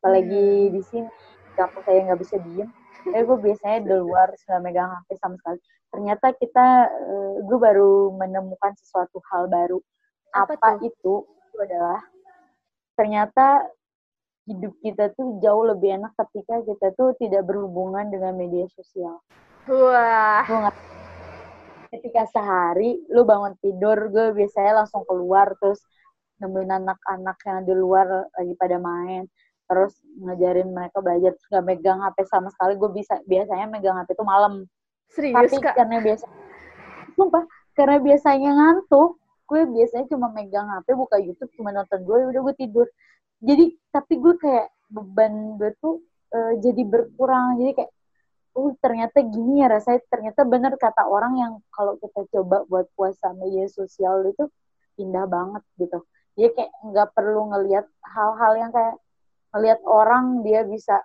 Apalagi 0.00 0.68
hmm. 0.68 0.72
di 0.72 0.82
sini 0.84 1.08
kampus 1.54 1.82
saya 1.86 2.02
nggak 2.02 2.20
bisa 2.20 2.36
diem 2.40 2.68
tapi 3.04 3.20
gue 3.28 3.38
biasanya 3.38 3.78
di 3.84 3.94
luar 4.00 4.32
sudah 4.40 4.58
megang 4.64 4.88
HP 4.88 5.08
sama 5.20 5.36
sekali. 5.36 5.58
Ternyata 5.92 6.26
kita 6.40 6.66
uh, 6.88 7.34
gue 7.44 7.58
baru 7.60 8.16
menemukan 8.16 8.72
sesuatu 8.80 9.20
hal 9.30 9.46
baru. 9.52 9.78
Apa, 10.32 10.56
apa 10.56 10.80
itu? 10.80 11.22
Itu 11.28 11.56
adalah 11.60 12.02
ternyata 12.96 13.68
hidup 14.44 14.72
kita 14.80 15.12
tuh 15.16 15.40
jauh 15.40 15.64
lebih 15.64 16.00
enak 16.00 16.12
ketika 16.20 16.60
kita 16.64 16.86
tuh 16.96 17.16
tidak 17.16 17.44
berhubungan 17.48 18.08
dengan 18.08 18.36
media 18.36 18.64
sosial. 18.72 19.20
Wah. 19.68 20.72
Ketika 21.88 22.26
sehari 22.26 23.04
lu 23.12 23.22
bangun 23.22 23.54
tidur 23.62 24.10
gue 24.10 24.34
biasanya 24.34 24.82
langsung 24.84 25.06
keluar 25.06 25.54
terus 25.62 25.78
nemuin 26.42 26.82
anak-anak 26.82 27.38
yang 27.46 27.60
di 27.62 27.74
luar 27.78 28.26
lagi 28.34 28.54
pada 28.58 28.76
main 28.82 29.30
terus 29.64 29.96
ngajarin 30.20 30.68
mereka 30.70 31.00
belajar 31.00 31.32
terus 31.32 31.48
gak 31.48 31.64
megang 31.64 32.00
HP 32.04 32.16
sama 32.28 32.48
sekali 32.52 32.76
gue 32.76 32.90
bisa 32.92 33.16
biasanya 33.24 33.66
megang 33.68 33.96
HP 34.00 34.16
itu 34.16 34.24
malam. 34.24 34.54
Serius, 35.14 35.36
tapi 35.36 35.56
Kak? 35.62 35.74
karena 35.78 35.98
biasa 36.02 36.26
sumpah 37.14 37.44
karena 37.74 37.96
biasanya 38.02 38.50
ngantuk 38.54 39.18
gue 39.44 39.60
biasanya 39.68 40.06
cuma 40.08 40.32
megang 40.32 40.66
HP 40.72 40.96
buka 40.96 41.16
YouTube 41.20 41.52
cuma 41.54 41.70
nonton 41.70 42.00
gue 42.00 42.16
udah 42.32 42.42
gue 42.50 42.54
tidur. 42.56 42.86
Jadi 43.44 43.76
tapi 43.92 44.14
gue 44.16 44.34
kayak 44.40 44.72
beban 44.88 45.60
gue 45.60 45.70
tuh 45.78 46.00
uh, 46.32 46.54
jadi 46.58 46.82
berkurang. 46.84 47.60
Jadi 47.60 47.70
kayak 47.76 47.92
uh 48.56 48.72
ternyata 48.80 49.20
gini 49.20 49.60
ya 49.60 49.68
rasanya. 49.68 50.00
Ternyata 50.08 50.40
bener 50.48 50.72
kata 50.80 51.04
orang 51.04 51.36
yang 51.36 51.52
kalau 51.68 52.00
kita 52.00 52.24
coba 52.32 52.64
buat 52.64 52.88
puasa 52.96 53.36
media 53.36 53.68
sosial 53.68 54.24
itu 54.24 54.48
indah 54.96 55.28
banget 55.28 55.62
gitu. 55.76 56.00
Dia 56.34 56.48
kayak 56.50 56.72
nggak 56.80 57.08
perlu 57.12 57.52
ngelihat 57.52 57.86
hal-hal 58.00 58.52
yang 58.56 58.72
kayak 58.72 58.96
ngelihat 59.54 59.80
orang 59.86 60.42
dia 60.42 60.66
bisa 60.66 60.98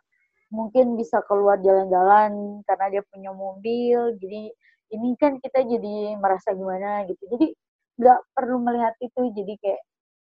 mungkin 0.50 0.98
bisa 0.98 1.22
keluar 1.29 1.62
jalan-jalan 1.62 2.62
karena 2.65 2.86
dia 2.89 3.03
punya 3.06 3.32
mobil. 3.32 4.18
Jadi 4.18 4.50
ini 4.89 5.13
kan 5.22 5.38
kita 5.38 5.62
jadi 5.62 6.18
merasa 6.18 6.58
gimana 6.58 7.06
gitu. 7.06 7.22
Jadi 7.29 7.53
nggak 8.01 8.20
perlu 8.34 8.58
melihat 8.65 8.98
itu. 9.00 9.22
Jadi 9.38 9.53
kayak 9.62 9.82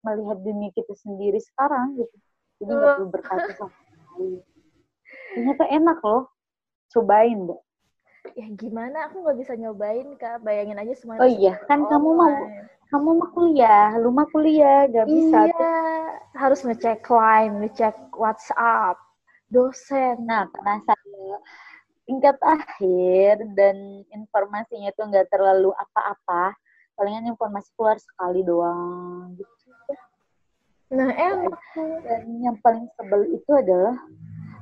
melihat 0.05 0.37
dunia 0.41 0.69
kita 0.73 0.93
sendiri 0.93 1.41
sekarang 1.41 1.97
gitu. 1.97 2.15
Jadi 2.61 2.71
nggak 2.71 2.93
perlu 3.01 3.09
berkata 3.09 3.49
sama 3.57 3.73
lain 4.15 4.41
ternyata 5.33 5.63
enak 5.67 5.99
loh. 6.05 6.29
Cobain 6.91 7.49
deh 7.49 7.61
ya 8.37 8.47
gimana? 8.53 9.09
Aku 9.09 9.25
nggak 9.25 9.37
bisa 9.41 9.53
nyobain 9.57 10.13
kak. 10.19 10.43
Bayangin 10.45 10.77
aja 10.77 10.93
semuanya 10.93 11.21
oh 11.25 11.31
iya 11.31 11.53
kan 11.65 11.87
kamu 11.87 12.09
mau 12.13 12.35
kamu 12.91 13.09
mah 13.23 13.29
kuliah, 13.31 13.89
lu 13.95 14.11
mah 14.11 14.27
kuliah, 14.27 14.83
gak 14.91 15.07
bisa. 15.07 15.47
Iya, 15.47 15.71
harus 16.35 16.59
ngecek 16.67 17.07
line, 17.07 17.63
ngecek 17.63 17.95
WhatsApp, 18.19 18.99
dosen. 19.47 20.27
Nah, 20.27 20.51
karena 20.51 20.75
saya 20.83 21.39
tingkat 22.03 22.35
akhir 22.43 23.47
dan 23.55 24.03
informasinya 24.11 24.91
tuh 24.99 25.07
nggak 25.07 25.31
terlalu 25.31 25.71
apa-apa, 25.71 26.51
palingan 26.99 27.31
informasi 27.31 27.71
keluar 27.79 27.95
sekali 27.95 28.43
doang 28.43 29.39
gitu. 29.39 29.71
Nah, 30.91 31.15
enak. 31.15 31.55
Dan 32.03 32.43
yang 32.43 32.59
paling 32.59 32.91
sebel 32.99 33.31
itu 33.31 33.51
adalah 33.55 33.95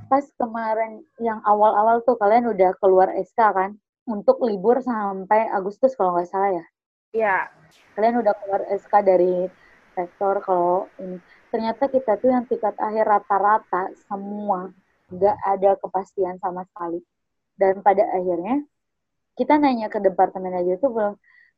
pas 0.06 0.26
kemarin 0.38 1.02
yang 1.18 1.42
awal-awal 1.42 2.06
tuh 2.06 2.14
kalian 2.22 2.54
udah 2.54 2.78
keluar 2.78 3.10
SK 3.18 3.42
kan 3.58 3.72
untuk 4.06 4.38
libur 4.46 4.78
sampai 4.82 5.50
Agustus 5.50 5.98
kalau 5.98 6.14
nggak 6.14 6.30
salah 6.30 6.62
ya. 6.62 6.66
Iya. 7.14 7.50
Kalian 7.98 8.16
udah 8.22 8.34
keluar 8.38 8.62
SK 8.70 8.94
dari 9.02 9.50
sektor 9.98 10.36
kalau 10.46 10.86
ini. 11.02 11.18
Ternyata 11.50 11.90
kita 11.90 12.22
tuh 12.22 12.30
yang 12.30 12.46
tingkat 12.46 12.78
akhir 12.78 13.06
rata-rata 13.10 13.90
semua 14.06 14.70
nggak 15.10 15.38
ada 15.42 15.72
kepastian 15.82 16.38
sama 16.38 16.62
sekali. 16.70 17.02
Dan 17.58 17.82
pada 17.82 18.06
akhirnya 18.14 18.62
kita 19.34 19.58
nanya 19.58 19.90
ke 19.90 19.98
departemen 20.04 20.54
aja 20.54 20.74
tuh 20.78 20.90
belum 20.94 21.14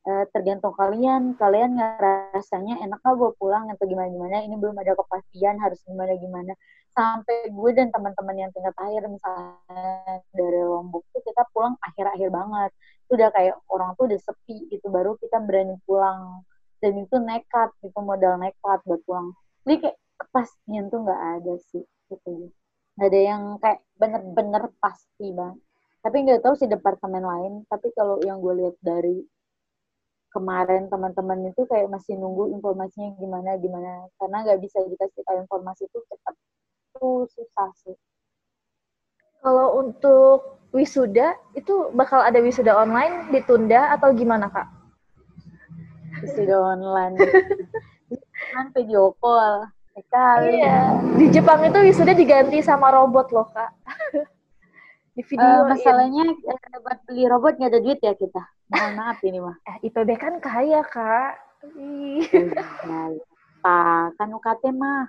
uh, 0.07 0.25
tergantung 0.33 0.73
kalian 0.77 1.33
kalian 1.37 1.77
ngerasanya 1.77 2.81
enak 2.85 2.99
nggak 3.01 3.17
bawa 3.17 3.33
pulang 3.37 3.65
atau 3.73 3.85
gimana 3.89 4.09
gimana 4.09 4.35
ini 4.45 4.55
belum 4.57 4.77
ada 4.81 4.93
kepastian 4.97 5.57
harus 5.61 5.81
gimana 5.85 6.13
gimana 6.17 6.53
sampai 6.91 7.47
gue 7.49 7.71
dan 7.71 7.87
teman-teman 7.89 8.35
yang 8.35 8.51
tingkat 8.51 8.75
akhir 8.75 9.07
misalnya 9.07 10.19
dari 10.35 10.61
Lombok 10.61 11.03
tuh 11.15 11.21
kita 11.23 11.43
pulang 11.55 11.73
akhir-akhir 11.79 12.29
banget 12.29 12.71
udah 13.11 13.29
kayak 13.35 13.55
orang 13.67 13.93
tuh 13.99 14.07
udah 14.07 14.19
sepi 14.19 14.67
gitu 14.71 14.87
baru 14.87 15.15
kita 15.19 15.37
berani 15.43 15.75
pulang. 15.85 16.43
Dan 16.81 16.97
itu 17.05 17.15
nekat 17.21 17.69
itu 17.85 17.99
modal 18.01 18.41
nekat 18.41 18.79
buat 18.87 19.01
pulang. 19.05 19.35
Jadi 19.67 19.75
kayak 19.87 19.97
kepastian 20.17 20.89
tuh 20.89 21.05
nggak 21.05 21.21
ada 21.39 21.53
sih 21.71 21.83
gitu. 22.09 22.49
Nggak 22.97 23.09
ada 23.11 23.19
yang 23.21 23.43
kayak 23.61 23.79
bener-bener 23.99 24.63
pasti 24.81 25.29
bang 25.31 25.55
tapi 26.01 26.25
nggak 26.25 26.41
tahu 26.41 26.57
sih 26.57 26.65
departemen 26.65 27.21
lain 27.21 27.53
tapi 27.69 27.93
kalau 27.93 28.17
yang 28.25 28.41
gue 28.41 28.57
lihat 28.57 28.75
dari 28.81 29.21
kemarin 30.33 30.89
teman-teman 30.89 31.51
itu 31.51 31.61
kayak 31.67 31.91
masih 31.91 32.15
nunggu 32.15 32.55
informasinya 32.55 33.13
gimana 33.19 33.59
gimana. 33.59 34.07
Karena 34.15 34.47
nggak 34.47 34.59
bisa 34.63 34.79
dikasih 34.87 35.21
tahu 35.27 35.37
informasi 35.43 35.85
itu 35.85 35.99
cepat 36.07 36.35
itu 36.95 37.07
susah 37.35 37.69
sih. 37.83 37.97
Kalau 39.43 39.83
untuk 39.83 40.60
wisuda 40.71 41.35
itu 41.55 41.91
bakal 41.95 42.23
ada 42.23 42.39
wisuda 42.39 42.75
online 42.75 43.31
ditunda 43.31 43.91
atau 43.95 44.11
gimana 44.15 44.47
kak? 44.47 44.67
Wisuda 46.23 46.55
online. 46.59 47.15
Kan 48.55 48.71
video 48.75 49.15
call. 49.19 49.67
Sekali. 49.91 50.59
Iya. 50.59 50.97
Di 51.19 51.25
Jepang 51.31 51.61
itu 51.67 51.79
wisuda 51.83 52.15
diganti 52.15 52.63
sama 52.63 52.91
robot 52.91 53.31
loh 53.35 53.47
kak. 53.51 53.71
Di 55.15 55.21
video 55.27 55.67
uh, 55.67 55.67
masalahnya 55.67 56.23
uh, 56.31 56.79
buat 56.79 56.99
beli 57.03 57.27
robot 57.27 57.59
nggak 57.59 57.71
ada 57.75 57.79
duit 57.83 57.99
ya 57.99 58.15
kita? 58.15 58.43
Mohon 58.71 58.91
maaf 58.95 59.19
ini 59.27 59.39
mah. 59.43 59.55
Eh, 59.69 59.91
IPB 59.91 60.09
kan 60.15 60.33
kaya 60.39 60.81
kak. 60.87 61.35
Pak, 63.61 64.17
kan 64.17 64.29
UKT 64.33 64.73
mah 64.73 65.05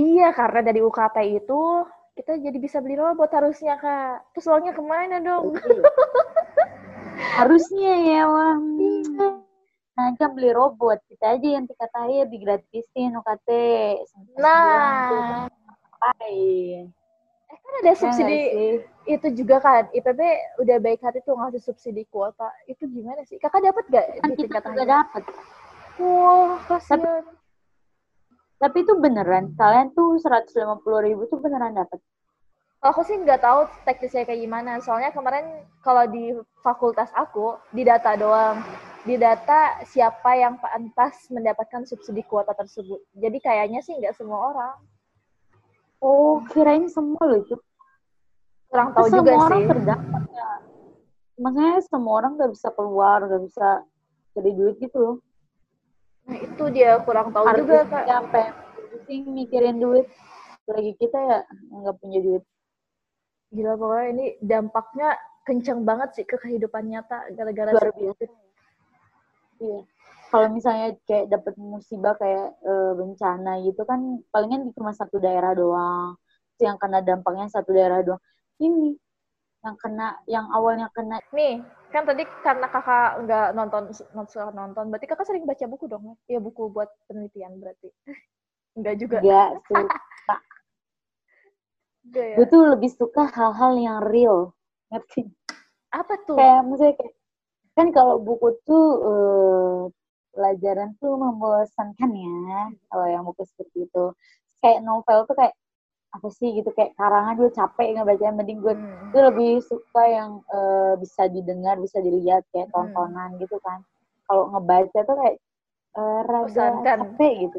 iya 0.00 0.32
karena 0.32 0.60
dari 0.64 0.80
UKT 0.80 1.16
itu 1.28 1.84
kita 2.20 2.36
jadi 2.36 2.58
bisa 2.60 2.84
beli 2.84 3.00
robot 3.00 3.32
harusnya 3.32 3.80
kak. 3.80 4.28
Terus 4.36 4.48
uangnya 4.52 4.76
ke 4.76 4.82
mana 4.84 5.16
dong? 5.24 5.56
Harusnya 7.40 7.92
ya 8.00 8.22
wah 8.28 8.56
nah 10.00 10.16
kan 10.16 10.32
beli 10.32 10.48
robot 10.56 10.96
kita 11.12 11.36
aja 11.36 11.48
yang 11.60 11.68
tingkat 11.68 11.92
akhir 11.92 12.32
digratisin 12.32 13.12
UKT 13.20 13.48
nah. 14.40 15.44
kan 17.50 17.72
ada 17.84 17.92
iya 17.92 17.92
subsidi 17.92 18.40
ya, 18.40 18.80
itu 19.04 19.28
juga 19.36 19.60
kan 19.60 19.92
IPB 19.92 20.20
udah 20.64 20.76
baik 20.80 21.04
hati 21.04 21.20
tuh 21.26 21.36
ngasih 21.36 21.60
subsidi 21.60 22.06
kuota. 22.08 22.48
Itu 22.64 22.88
gimana 22.88 23.26
sih? 23.26 23.36
Kakak 23.36 23.60
dapat 23.60 23.84
gak 23.90 24.06
kan 24.22 24.32
di 24.32 24.36
tingkat 24.38 24.62
juga 24.64 24.84
dapat 24.86 25.22
wah 26.00 26.56
kasihan. 26.64 27.04
Tapi, 27.04 27.39
tapi 28.60 28.84
itu 28.84 28.92
beneran 29.00 29.56
kalian 29.56 29.90
tuh 29.96 30.20
seratus 30.20 30.52
lima 30.54 30.76
puluh 30.84 31.00
ribu 31.00 31.24
tuh 31.26 31.40
beneran 31.40 31.72
dapat 31.74 31.98
aku 32.84 33.00
sih 33.02 33.16
nggak 33.16 33.40
tahu 33.40 33.64
teknisnya 33.88 34.28
kayak 34.28 34.44
gimana 34.44 34.78
soalnya 34.84 35.10
kemarin 35.10 35.64
kalau 35.80 36.04
di 36.04 36.36
fakultas 36.60 37.08
aku 37.16 37.56
di 37.72 37.82
data 37.82 38.14
doang 38.20 38.60
di 39.08 39.16
data 39.16 39.80
siapa 39.88 40.36
yang 40.36 40.60
pantas 40.60 41.32
mendapatkan 41.32 41.88
subsidi 41.88 42.20
kuota 42.28 42.52
tersebut 42.52 43.00
jadi 43.16 43.38
kayaknya 43.40 43.80
sih 43.80 43.96
nggak 43.96 44.12
semua 44.14 44.52
orang 44.52 44.76
Oh, 46.00 46.40
kirain 46.48 46.88
semua 46.88 47.20
loh 47.28 47.38
itu. 47.44 47.56
Kurang 48.72 48.96
tahu 48.96 49.06
juga 49.12 49.36
semua 49.36 49.46
orang 49.52 49.62
terdampak 49.68 50.24
ya. 50.32 50.48
Makanya 51.36 51.76
semua 51.84 52.12
orang 52.24 52.32
gak 52.40 52.52
bisa 52.56 52.68
keluar, 52.72 53.18
gak 53.28 53.42
bisa 53.44 53.68
cari 54.32 54.50
duit 54.56 54.80
gitu 54.80 54.96
loh. 54.96 55.16
Nah, 56.30 56.38
itu 56.38 56.64
dia 56.70 57.02
kurang 57.02 57.34
tahu 57.34 57.44
Artis 57.44 57.66
juga, 57.66 57.82
Kak. 57.90 58.04
Sampai 58.06 58.44
pusing 58.94 59.22
mikirin 59.34 59.76
duit. 59.82 60.06
Lagi 60.70 60.92
kita 60.94 61.18
ya 61.18 61.38
nggak 61.74 61.96
punya 61.98 62.18
duit. 62.22 62.44
Gila 63.50 63.74
pokoknya 63.74 64.06
ini 64.14 64.26
dampaknya 64.38 65.08
kenceng 65.42 65.82
banget 65.82 66.14
sih 66.14 66.24
ke 66.24 66.38
kehidupan 66.38 66.86
nyata 66.86 67.34
gara-gara 67.34 67.74
luar 67.74 67.90
biasa. 67.90 68.24
Iya 69.58 69.82
kalau 70.30 70.48
misalnya 70.54 70.94
kayak 71.04 71.26
dapet 71.26 71.54
musibah 71.58 72.14
kayak 72.14 72.54
e, 72.62 72.72
bencana 72.94 73.58
gitu 73.66 73.82
kan 73.82 74.22
palingan 74.30 74.70
di 74.70 74.72
cuma 74.78 74.94
satu 74.94 75.18
daerah 75.18 75.52
doang 75.58 76.14
yang 76.62 76.78
kena 76.78 77.02
dampaknya 77.02 77.50
satu 77.50 77.74
daerah 77.74 78.00
doang 78.06 78.22
ini 78.62 78.94
yang 79.60 79.76
kena 79.76 80.16
yang 80.30 80.46
awalnya 80.54 80.86
kena 80.94 81.18
nih 81.34 81.60
kan 81.90 82.06
tadi 82.06 82.22
karena 82.46 82.66
kakak 82.70 83.26
nggak 83.26 83.46
nonton 83.58 83.82
nonton 84.14 84.54
nonton 84.54 84.84
berarti 84.88 85.06
kakak 85.10 85.26
sering 85.26 85.42
baca 85.42 85.66
buku 85.66 85.90
dong 85.90 86.14
ya 86.30 86.38
buku 86.38 86.70
buat 86.70 86.88
penelitian 87.10 87.58
berarti. 87.58 87.90
Enggak 88.78 88.94
juga. 89.02 89.18
Enggak 89.20 89.48
suka. 89.66 90.36
Ya? 92.10 92.32
gue 92.32 92.48
tuh 92.48 92.64
lebih 92.64 92.90
suka 92.96 93.28
hal-hal 93.28 93.76
yang 93.76 94.00
real. 94.08 94.56
Ngerti? 94.88 95.30
Apa 95.94 96.16
tuh? 96.24 96.34
Kayak 96.34 96.66
misalnya 96.66 96.94
kayak 96.96 97.14
kan 97.76 97.86
kalau 97.94 98.16
buku 98.18 98.56
tuh 98.66 98.84
uh, 99.04 99.78
pelajaran 100.34 100.96
tuh 100.98 101.14
membosankan 101.14 102.10
ya 102.10 102.72
kalau 102.88 103.06
yang 103.06 103.22
buku 103.22 103.44
seperti 103.46 103.84
itu. 103.86 104.04
Kayak 104.64 104.80
novel 104.82 105.28
tuh 105.28 105.36
kayak 105.38 105.54
apa 106.10 106.28
sih 106.34 106.50
gitu 106.58 106.74
kayak 106.74 106.90
karangan 106.98 107.38
gue 107.38 107.50
capek 107.54 107.88
ngebaca 107.94 108.34
mending 108.34 108.58
gue 108.58 108.74
hmm. 108.74 109.14
tuh 109.14 109.22
lebih 109.30 109.62
suka 109.62 110.02
yang 110.10 110.30
uh, 110.50 110.98
bisa 110.98 111.30
didengar 111.30 111.78
bisa 111.78 112.02
dilihat 112.02 112.42
kayak 112.50 112.66
hmm. 112.70 112.74
tontonan 112.74 113.38
hmm. 113.38 113.40
gitu 113.46 113.56
kan 113.62 113.78
kalau 114.26 114.50
ngebaca 114.50 114.98
tuh 115.06 115.16
kayak 115.22 115.36
uh, 115.94 116.20
rada 116.26 116.66
capek 116.82 117.34
gitu 117.46 117.58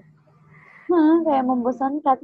nah 0.92 1.24
kayak 1.24 1.48
membosankan 1.48 2.20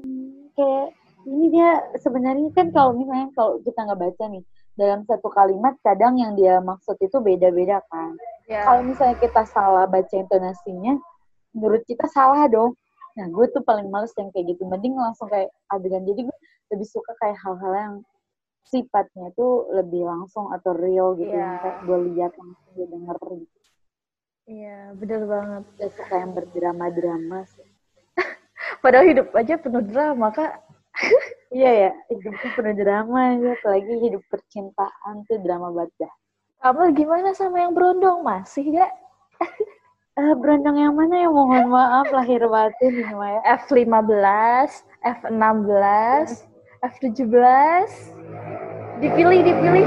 kayak 0.60 0.92
ini 1.28 1.52
dia 1.52 1.84
sebenarnya 2.00 2.52
kan 2.56 2.72
kalau 2.72 2.96
misalnya 2.96 3.32
kalau 3.36 3.60
kita 3.64 3.80
nggak 3.84 4.00
baca 4.00 4.24
nih 4.32 4.44
dalam 4.78 5.02
satu 5.10 5.28
kalimat 5.34 5.74
kadang 5.82 6.22
yang 6.22 6.38
dia 6.38 6.62
maksud 6.62 6.96
itu 7.02 7.18
beda-beda 7.18 7.82
kan. 7.90 8.14
Yeah. 8.46 8.64
Kalau 8.64 8.86
misalnya 8.86 9.18
kita 9.18 9.44
salah 9.50 9.90
baca 9.90 10.14
intonasinya, 10.14 11.02
menurut 11.52 11.82
kita 11.90 12.06
salah 12.14 12.46
dong. 12.48 12.78
Nah, 13.18 13.26
gue 13.34 13.46
tuh 13.50 13.66
paling 13.66 13.90
males 13.90 14.14
yang 14.14 14.30
kayak 14.30 14.54
gitu. 14.54 14.64
Mending 14.70 14.94
langsung 14.94 15.28
kayak 15.28 15.50
adegan. 15.74 16.06
Jadi 16.06 16.30
gue 16.30 16.38
lebih 16.70 16.88
suka 16.88 17.12
kayak 17.18 17.38
hal-hal 17.42 17.74
yang 17.74 17.96
sifatnya 18.68 19.34
tuh 19.34 19.66
lebih 19.74 20.06
langsung 20.06 20.54
atau 20.54 20.78
real 20.78 21.18
gitu. 21.18 21.34
Yeah. 21.34 21.58
Yang 21.58 21.58
kayak 21.66 21.78
gue 21.82 21.98
lihat 22.14 22.32
langsung 22.38 22.70
gue 22.78 22.88
denger 22.88 23.18
gitu. 23.18 23.58
Iya, 24.48 24.64
yeah, 24.64 24.84
bener 24.96 25.22
banget. 25.28 25.64
Gak 25.76 25.92
suka 25.98 26.14
yang 26.16 26.32
berdrama-drama 26.38 27.40
sih. 27.52 27.68
Padahal 28.86 29.06
hidup 29.10 29.28
aja 29.36 29.60
penuh 29.60 29.84
drama, 29.84 30.30
Kak 30.32 30.54
iya 31.58 31.72
ya, 31.88 31.92
hidup 32.10 32.34
tuh 32.42 32.52
penuh 32.58 32.74
drama 32.74 33.38
ya, 33.38 33.54
apalagi 33.54 33.94
hidup 34.02 34.24
percintaan 34.34 35.16
tuh 35.30 35.38
drama 35.46 35.70
banget 35.70 36.10
Kamu 36.58 36.90
gimana 36.98 37.38
sama 37.38 37.62
yang 37.62 37.78
berondong? 37.78 38.26
Masih 38.26 38.74
gak? 38.74 38.92
uh, 40.18 40.34
berondong 40.36 40.78
yang 40.82 40.94
mana 40.98 41.16
ya? 41.24 41.30
Mohon 41.30 41.66
maaf 41.70 42.08
lahir 42.10 42.42
batin 42.50 43.06
ini 43.06 43.14
Maya. 43.14 43.40
F15, 43.62 44.26
F16, 45.06 46.30
F17. 46.82 47.90
Dipilih, 48.98 49.40
dipilih. 49.46 49.86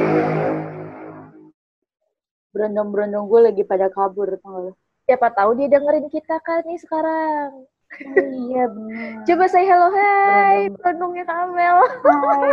Berondong-berondong 2.54 3.26
gue 3.26 3.40
lagi 3.50 3.62
pada 3.66 3.90
kabur, 3.90 4.38
tau 4.38 4.74
Siapa 5.06 5.34
tahu 5.34 5.58
dia 5.58 5.66
dengerin 5.66 6.06
kita 6.06 6.38
kan 6.38 6.62
nih 6.62 6.78
sekarang. 6.78 7.66
Oh, 7.90 8.30
iya 8.46 8.70
benar. 8.70 9.26
Coba 9.26 9.44
say 9.50 9.66
hello, 9.66 9.90
hai, 9.90 10.70
perenungnya 10.78 11.26
Kamel. 11.26 11.78
Hai. 12.06 12.50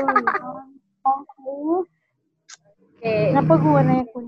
Oke. 2.98 3.18
Kenapa 3.30 3.54
gue 3.62 3.80
nanya 3.86 4.06
kun? 4.10 4.26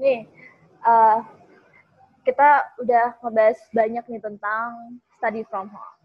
Nih, 0.00 0.24
uh, 0.88 1.20
kita 2.24 2.64
udah 2.80 3.20
ngebahas 3.20 3.60
banyak 3.76 4.04
nih 4.08 4.22
tentang 4.24 4.96
study 5.20 5.44
from 5.52 5.68
home. 5.68 6.00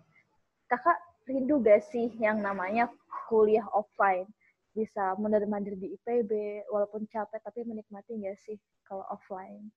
Kakak 0.68 1.00
rindu 1.24 1.64
gak 1.64 1.88
sih 1.88 2.12
yang 2.20 2.44
namanya 2.44 2.92
kuliah 3.32 3.66
offline? 3.72 4.28
Bisa 4.76 5.16
mandir-mandir 5.16 5.80
di 5.80 5.96
IPB, 5.96 6.66
walaupun 6.68 7.08
capek 7.08 7.40
tapi 7.40 7.64
menikmati 7.64 8.20
gak 8.20 8.40
sih 8.44 8.60
kalau 8.84 9.08
offline? 9.08 9.72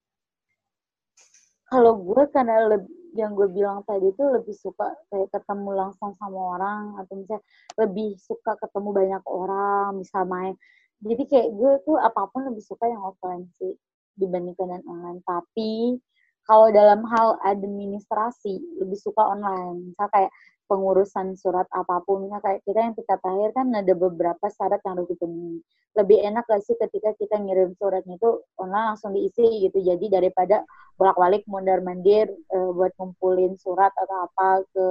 kalau 1.67 1.99
gue 1.99 2.23
karena 2.31 2.63
lebih, 2.71 2.95
yang 3.11 3.35
gue 3.35 3.47
bilang 3.51 3.83
tadi 3.83 4.07
itu 4.07 4.23
lebih 4.23 4.55
suka 4.55 4.95
kayak 5.11 5.27
ketemu 5.35 5.69
langsung 5.75 6.15
sama 6.15 6.55
orang 6.55 6.83
atau 7.03 7.13
misalnya 7.19 7.43
lebih 7.75 8.15
suka 8.23 8.55
ketemu 8.55 8.89
banyak 8.95 9.23
orang 9.27 9.99
bisa 9.99 10.23
main 10.23 10.55
jadi 11.03 11.23
kayak 11.27 11.49
gue 11.51 11.73
tuh 11.83 11.97
apa 11.99 12.31
pun 12.31 12.47
lebih 12.47 12.63
suka 12.63 12.87
yang 12.87 13.03
offline 13.03 13.51
sih 13.59 13.75
dibandingkan 14.17 14.67
dengan 14.67 14.83
online. 14.89 15.19
Tapi 15.23 16.01
kalau 16.47 16.71
dalam 16.71 17.03
hal 17.11 17.35
administrasi 17.43 18.79
lebih 18.79 18.95
suka 18.95 19.19
online. 19.19 19.91
Misal 19.91 20.07
kayak 20.09 20.31
pengurusan 20.71 21.35
surat 21.35 21.67
apa 21.75 21.99
pun. 22.07 22.27
Misalnya 22.27 22.43
kayak 22.43 22.59
kita 22.63 22.79
yang 22.79 22.95
tingkat 22.95 23.19
akhir 23.19 23.49
kan 23.51 23.67
ada 23.75 23.93
beberapa 23.95 24.45
syarat 24.47 24.79
yang 24.87 24.95
harus 24.95 25.11
dipenuhi. 25.11 25.59
Lebih 25.99 26.17
enak 26.23 26.47
gak 26.47 26.63
sih 26.63 26.75
ketika 26.79 27.11
kita 27.19 27.35
ngirim 27.41 27.75
suratnya 27.75 28.15
itu 28.15 28.31
online 28.55 28.95
langsung 28.95 29.11
diisi 29.11 29.67
gitu. 29.67 29.79
Jadi 29.83 30.07
daripada 30.07 30.63
bolak-balik 30.95 31.43
mondar 31.51 31.83
mandir 31.83 32.31
uh, 32.55 32.71
buat 32.71 32.95
ngumpulin 32.95 33.59
surat 33.59 33.91
atau 33.99 34.17
apa 34.31 34.63
ke 34.71 34.87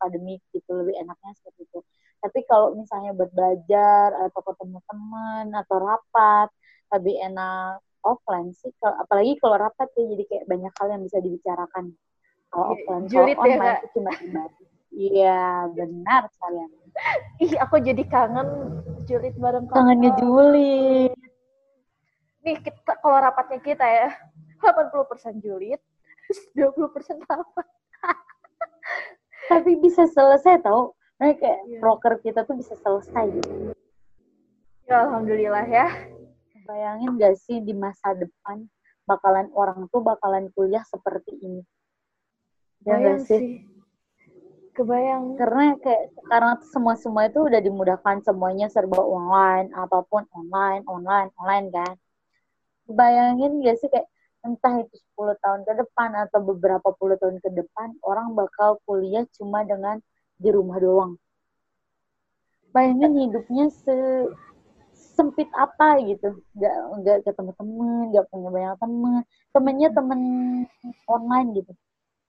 akademik 0.00 0.40
gitu. 0.56 0.70
Lebih 0.80 0.96
enaknya 0.96 1.32
seperti 1.36 1.68
itu. 1.68 1.80
Tapi 2.24 2.40
kalau 2.48 2.72
misalnya 2.72 3.12
buat 3.12 3.28
belajar 3.36 4.16
atau 4.32 4.40
ketemu 4.40 4.78
teman 4.88 5.46
atau 5.52 5.76
rapat 5.76 6.48
lebih 6.86 7.20
enak 7.20 7.84
offline 8.06 8.54
sih 8.54 8.70
apalagi 8.82 9.34
kalau 9.42 9.58
rapat 9.58 9.90
ya 9.98 10.04
jadi 10.14 10.24
kayak 10.30 10.44
banyak 10.46 10.72
hal 10.78 10.86
yang 10.94 11.02
bisa 11.02 11.18
dibicarakan 11.18 11.84
kalau 12.48 12.66
offline 12.72 13.04
kalau 13.10 13.26
ya, 13.26 13.36
online 13.36 13.66
ya, 13.66 13.74
itu 13.82 13.88
cuma 13.98 14.10
Iya, 14.96 15.68
benar 15.76 16.24
sekalian. 16.32 16.70
Ih, 17.44 17.52
aku 17.60 17.84
jadi 17.84 18.00
kangen 18.08 18.48
julid 19.04 19.36
bareng 19.36 19.68
kamu. 19.68 19.76
Kangen 19.76 19.98
ngejulit. 20.00 21.12
Nih, 22.40 22.56
kita, 22.64 22.96
kalau 23.04 23.20
rapatnya 23.20 23.60
kita 23.60 23.84
ya, 23.84 24.08
80% 24.64 25.44
julid, 25.44 25.76
20% 26.56 27.28
rapat. 27.28 27.66
Tapi 29.52 29.76
bisa 29.84 30.08
selesai 30.08 30.64
tau. 30.64 30.96
Nah, 31.20 31.36
kayak 31.36 31.60
yeah. 31.68 31.80
proker 31.84 32.16
kita 32.24 32.48
tuh 32.48 32.56
bisa 32.56 32.72
selesai 32.80 33.36
gitu. 33.36 33.76
Ya, 34.88 35.04
Alhamdulillah 35.04 35.66
ya. 35.68 35.92
Bayangin 36.66 37.14
gak 37.16 37.38
sih 37.38 37.62
di 37.62 37.72
masa 37.72 38.12
depan 38.18 38.66
bakalan 39.06 39.46
orang 39.54 39.86
tuh 39.94 40.02
bakalan 40.02 40.50
kuliah 40.50 40.82
seperti 40.82 41.38
ini? 41.38 41.62
Ya 42.82 42.98
gak 42.98 43.22
sih? 43.24 43.38
sih 43.38 43.76
kebayang 44.76 45.40
karena 45.40 45.72
kayak 45.80 46.12
sekarang 46.20 46.60
semua 46.68 46.94
semua 47.00 47.24
itu 47.24 47.40
udah 47.40 47.60
dimudahkan 47.64 48.20
semuanya 48.20 48.68
serba 48.68 49.00
online 49.00 49.72
apa 49.72 50.04
pun 50.04 50.28
online 50.36 50.84
online 50.84 51.32
online 51.40 51.66
kan 51.72 51.94
bayangin 52.84 53.64
gak 53.64 53.80
sih 53.80 53.88
kayak 53.88 54.04
entah 54.44 54.84
itu 54.84 54.94
10 55.16 55.42
tahun 55.42 55.60
ke 55.64 55.72
depan 55.80 56.10
atau 56.28 56.38
beberapa 56.44 56.94
puluh 56.94 57.18
tahun 57.18 57.42
ke 57.42 57.50
depan 57.56 57.98
orang 58.04 58.36
bakal 58.36 58.78
kuliah 58.84 59.24
cuma 59.34 59.64
dengan 59.64 59.98
di 60.36 60.52
rumah 60.52 60.76
doang 60.76 61.16
bayangin 62.76 63.16
hidupnya 63.16 63.72
se 63.72 63.96
sempit 65.16 65.48
apa 65.56 65.98
gitu. 66.04 66.44
Nggak 66.54 66.76
nggak 67.00 67.18
ketemu 67.24 67.50
temen 67.56 67.88
nggak 68.12 68.24
punya 68.28 68.48
banyak 68.52 68.74
temen. 68.78 69.12
Temennya 69.50 69.88
temen 69.96 70.20
online 71.08 71.48
gitu. 71.56 71.72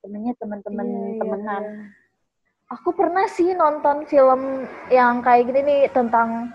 Temennya 0.02 0.34
teman-teman 0.39 0.88
iya, 0.88 0.97
iya 1.04 1.19
temenan. 1.19 1.63
iya. 1.63 1.86
Aku 2.67 2.91
pernah 2.91 3.28
sih 3.32 3.56
nonton 3.56 4.04
film 4.12 4.67
yang 4.91 5.23
kayak 5.23 5.47
gini 5.47 5.62
nih 5.63 5.82
tentang 5.91 6.52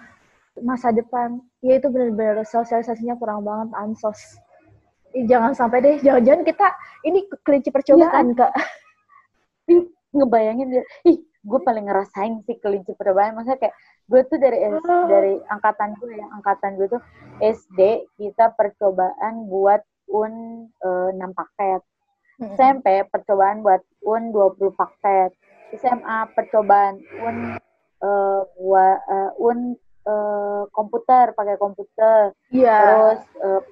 masa 0.61 0.93
depan. 0.93 1.41
Ya 1.65 1.81
itu 1.81 1.89
benar-benar 1.89 2.45
sosialisasinya 2.45 3.17
kurang 3.17 3.45
banget 3.45 3.73
ansos. 3.77 4.21
Ih, 5.13 5.29
jangan 5.29 5.53
sampai 5.53 5.85
deh, 5.85 5.97
jangan-jangan 6.01 6.41
kita 6.41 6.69
ini 7.05 7.29
kelinci 7.45 7.69
percobaan 7.69 8.33
ya, 8.33 8.49
kak. 8.49 8.53
Ih, 9.69 9.85
ngebayangin 10.17 10.69
dia, 10.73 10.85
ih 11.05 11.21
gue 11.43 11.61
paling 11.63 11.91
ngerasain 11.91 12.43
sih 12.47 12.57
kelinci 12.63 12.95
percobaan. 12.95 13.35
Maksudnya 13.35 13.69
kayak 13.69 13.77
gue 14.11 14.21
tuh 14.31 14.39
dari 14.39 14.59
S, 14.63 14.83
oh. 14.87 15.07
dari 15.11 15.35
angkatan 15.51 15.99
gue 15.99 16.15
ya, 16.15 16.27
angkatan 16.35 16.79
gue 16.79 16.87
tuh 16.91 17.03
SD 17.43 18.07
kita 18.19 18.55
percobaan 18.55 19.51
buat 19.51 19.83
un 20.11 20.67
uh, 20.83 21.11
6 21.11 21.19
paket. 21.35 21.83
SMP 22.43 23.07
percobaan 23.07 23.63
buat 23.63 23.83
un 24.03 24.35
20 24.35 24.75
paket 24.75 25.31
SMA 25.73 26.19
percobaan 26.37 27.01
un 27.23 27.37
uh, 28.03 28.41
buat 28.59 28.99
uh, 29.09 29.31
un 29.41 29.79
uh, 30.05 30.63
komputer 30.75 31.33
pakai 31.33 31.57
komputer 31.57 32.37
yeah. 32.53 32.83
terus 32.83 33.23
uh, 33.41 33.63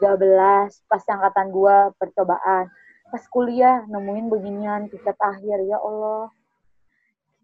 13 0.00 0.88
pas 0.88 1.02
angkatan 1.12 1.52
gua 1.52 1.90
percobaan 2.00 2.70
pas 3.06 3.22
kuliah 3.30 3.84
nemuin 3.86 4.26
beginian 4.32 4.82
tiket 4.90 5.16
akhir 5.20 5.62
ya 5.66 5.78
Allah 5.78 6.32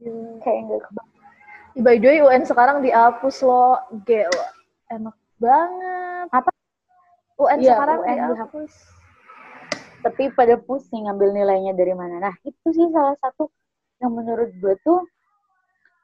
yeah. 0.02 0.36
kayak 0.42 0.60
enggak 0.66 0.82
By 1.72 1.96
the 1.96 2.04
way, 2.04 2.20
UN 2.20 2.44
sekarang 2.44 2.84
dihapus 2.84 3.40
loh. 3.48 3.80
Gel. 4.04 4.28
Enak 4.92 5.16
banget. 5.40 6.28
Apa? 6.28 6.50
UN 7.40 7.58
ya, 7.64 7.72
sekarang 7.72 7.98
UN 8.04 8.18
dihapus. 8.36 8.72
Tapi 10.04 10.22
pada 10.36 10.60
pusing 10.60 11.08
ngambil 11.08 11.32
nilainya 11.32 11.72
dari 11.72 11.96
mana. 11.96 12.20
Nah, 12.20 12.34
itu 12.44 12.66
sih 12.76 12.92
salah 12.92 13.16
satu 13.24 13.48
yang 14.04 14.12
menurut 14.12 14.52
gue 14.60 14.74
tuh 14.84 15.00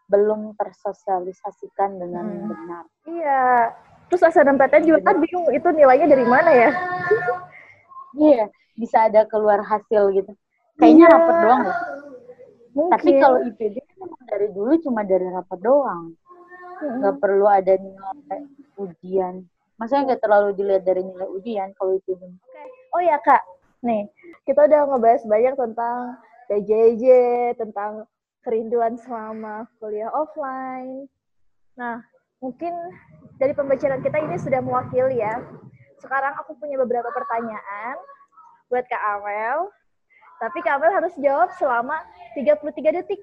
belum 0.08 0.56
tersosialisasikan 0.56 2.00
dengan 2.00 2.24
hmm. 2.24 2.48
benar. 2.48 2.84
Iya. 3.04 3.44
Terus 4.08 4.24
SNMPTN 4.24 4.88
juga 4.88 5.00
kan 5.04 5.20
bingung 5.20 5.52
itu 5.52 5.68
nilainya 5.68 6.08
dari 6.08 6.24
mana 6.24 6.50
ya? 6.52 6.70
Iya, 8.18 8.48
bisa 8.74 9.04
ada 9.06 9.28
keluar 9.28 9.60
hasil 9.62 10.10
gitu. 10.16 10.32
Kayaknya 10.80 11.06
yeah. 11.06 11.12
rapat 11.12 11.36
doang. 11.44 11.62
Mungkin. 12.72 12.92
Tapi 12.96 13.10
kalau 13.20 13.38
IPD 13.44 13.76
dari 14.28 14.48
dulu 14.52 14.76
cuma 14.84 15.02
dari 15.02 15.26
rapat 15.26 15.58
doang. 15.64 16.12
Hmm. 16.78 17.02
Gak 17.02 17.16
perlu 17.18 17.46
ada 17.48 17.74
nilai 17.74 18.40
ujian. 18.78 19.42
Maksudnya 19.78 20.14
nggak 20.14 20.22
terlalu 20.26 20.48
dilihat 20.58 20.82
dari 20.82 21.02
nilai 21.06 21.28
ujian 21.30 21.70
kalau 21.78 21.94
itu. 21.94 22.14
Oke. 22.14 22.26
Okay. 22.26 22.66
Oh 22.90 23.02
ya 23.02 23.14
kak, 23.22 23.42
nih 23.86 24.10
kita 24.42 24.66
udah 24.66 24.90
ngebahas 24.90 25.22
banyak 25.22 25.54
tentang 25.54 25.98
PJJ, 26.50 27.04
tentang 27.54 28.08
kerinduan 28.42 28.98
selama 28.98 29.70
kuliah 29.78 30.10
offline. 30.10 31.06
Nah, 31.78 32.02
mungkin 32.42 32.74
dari 33.38 33.54
pembicaraan 33.54 34.02
kita 34.02 34.18
ini 34.18 34.34
sudah 34.40 34.58
mewakili 34.58 35.22
ya. 35.22 35.38
Sekarang 36.02 36.34
aku 36.42 36.58
punya 36.58 36.80
beberapa 36.82 37.12
pertanyaan 37.14 37.94
buat 38.66 38.82
Kak 38.88 39.02
Amel. 39.20 39.70
Tapi 40.42 40.58
Kak 40.62 40.78
Amel 40.78 40.90
harus 40.90 41.14
jawab 41.22 41.54
selama 41.54 42.02
33 42.34 42.98
detik. 42.98 43.22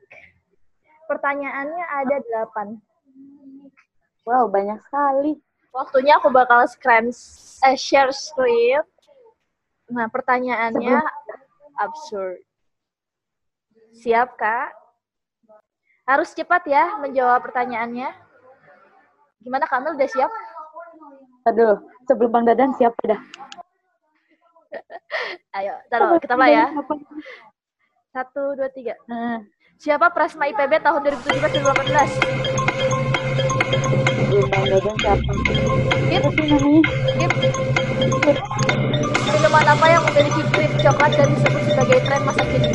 Pertanyaannya 1.05 1.85
ada 1.85 2.17
8. 2.51 2.81
Wow, 4.25 4.49
banyak 4.49 4.81
sekali. 4.89 5.37
Waktunya 5.69 6.17
aku 6.17 6.31
bakal 6.33 6.65
screen, 6.65 7.13
eh, 7.67 7.77
share 7.77 8.09
screen. 8.15 8.81
Nah, 9.91 10.09
pertanyaannya 10.09 10.97
Sebelum... 10.97 11.77
absurd. 11.77 12.41
Siap, 14.01 14.33
Kak? 14.39 14.73
Harus 16.09 16.33
cepat 16.33 16.65
ya 16.65 16.97
menjawab 16.97 17.43
pertanyaannya. 17.45 18.09
Gimana, 19.45 19.69
Kamil? 19.69 19.93
Udah 19.93 20.09
siap? 20.09 20.31
Aduh, 21.45 21.77
sebelum 22.09 22.33
Bang 22.33 22.45
Dadan 22.49 22.73
siap 22.73 22.97
dah. 23.05 23.21
Ayo, 25.61 25.77
taruh 25.93 26.17
kita 26.17 26.33
mulai 26.33 26.57
ya. 26.57 26.65
Satu, 28.09 28.57
dua, 28.57 28.69
tiga. 28.73 28.97
Hmm. 29.05 29.45
Siapa 29.75 30.07
Prasma 30.07 30.47
IPB 30.47 30.79
tahun 30.79 31.03
2017-2018? 31.03 32.15
Bang 34.47 34.63
Dadan 34.71 34.95
siapa? 35.03 35.31
Gip. 36.07 36.23
Gip. 37.19 37.31
Minuman 39.35 39.67
apa 39.67 39.85
yang 39.91 39.99
memiliki 40.07 40.47
krim 40.55 40.71
coklat 40.79 41.11
dan 41.19 41.27
disebut 41.27 41.63
sebagai 41.67 41.99
tren 42.07 42.21
masa 42.23 42.43
kini? 42.47 42.71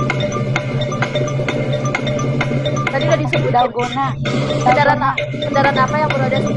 Tadi 2.92 3.04
udah 3.08 3.18
disebut 3.24 3.48
dalgona. 3.48 4.12
Kendaraan 4.60 5.00
kendaraan 5.40 5.78
apa 5.80 5.96
yang 5.96 6.10
beroda 6.12 6.36
10? 6.36 6.52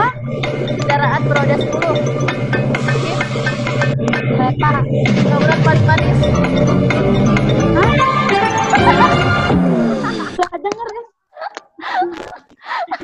Hah? 0.00 0.12
Kendaraan 0.80 1.22
beroda 1.28 1.56
10. 1.60 1.76
Kereta. 4.16 4.72
Bangunan 5.28 5.60
paling 5.60 5.84
manis. 5.84 6.18
Hah? 7.76 8.25
Gak 8.76 10.60
denger 10.60 10.88
ya? 10.88 11.04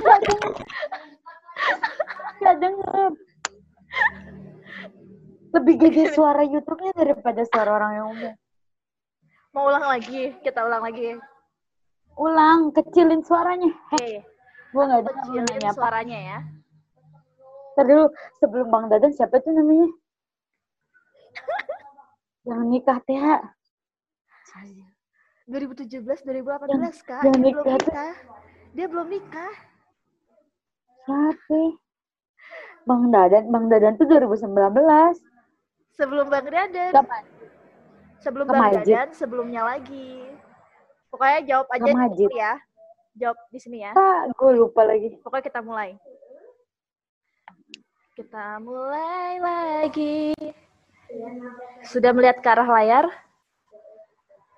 Gak 0.03 0.19
denger. 0.21 0.53
Gak 2.43 2.57
denger. 2.61 3.11
Lebih 5.53 5.75
gede 5.81 6.05
suara 6.17 6.43
YouTube-nya 6.45 6.93
daripada 6.97 7.41
suara 7.49 7.71
orang 7.77 7.93
yang 7.97 8.07
umum. 8.13 8.33
Mau 9.53 9.69
ulang 9.69 9.85
lagi? 9.85 10.33
Kita 10.41 10.65
ulang 10.65 10.85
lagi. 10.85 11.17
Ulang, 12.17 12.73
kecilin 12.73 13.21
suaranya. 13.25 13.69
Oke. 13.69 13.97
Okay. 13.97 14.15
Gue 14.73 14.83
gak 14.89 15.01
ada 15.05 15.13
kecilin 15.13 15.45
apa. 15.45 15.77
suaranya 15.77 16.19
ya. 16.21 16.39
Ntar 17.73 17.85
dulu, 17.89 18.05
sebelum 18.41 18.69
Bang 18.69 18.89
Dadan 18.93 19.13
siapa 19.13 19.41
tuh 19.41 19.53
namanya? 19.53 19.89
yang 22.49 22.69
nikah 22.69 23.01
teh. 23.05 23.17
2017 25.51 26.03
2018 26.03 26.71
yang, 26.71 26.83
kak 27.03 27.23
yang 27.27 27.35
dia 27.35 27.43
nikah 27.43 27.63
belum 27.63 27.79
nikah 27.79 28.15
dia 28.73 28.87
belum 28.87 29.07
nikah 29.11 29.55
siapa 31.03 31.61
Bang 32.83 33.05
Dadan 33.15 33.45
Bang 33.51 33.67
Dadan 33.71 33.95
tuh 33.95 34.07
2019 34.11 34.51
sebelum 35.95 36.27
Bang 36.31 36.47
Dadan 36.51 36.93
kapan 36.95 37.23
Sebelum 38.23 38.47
Bang 38.47 38.71
Dadan, 38.71 39.11
sebelumnya 39.11 39.67
lagi. 39.67 40.23
Pokoknya 41.11 41.43
jawab 41.43 41.67
aja 41.75 41.91
Sama 41.91 42.07
Majid. 42.07 42.31
ya. 42.31 42.55
Jawab 43.19 43.39
di 43.51 43.59
sini 43.59 43.79
ya. 43.83 43.93
Ah, 43.99 44.31
gue 44.31 44.51
lupa 44.55 44.87
lagi. 44.87 45.19
Pokoknya 45.21 45.45
kita 45.51 45.61
mulai. 45.61 45.99
Kita 48.15 48.63
mulai 48.63 49.43
lagi. 49.43 50.39
Sudah 51.83 52.15
melihat 52.15 52.39
ke 52.41 52.49
arah 52.49 52.69
layar? 52.71 53.11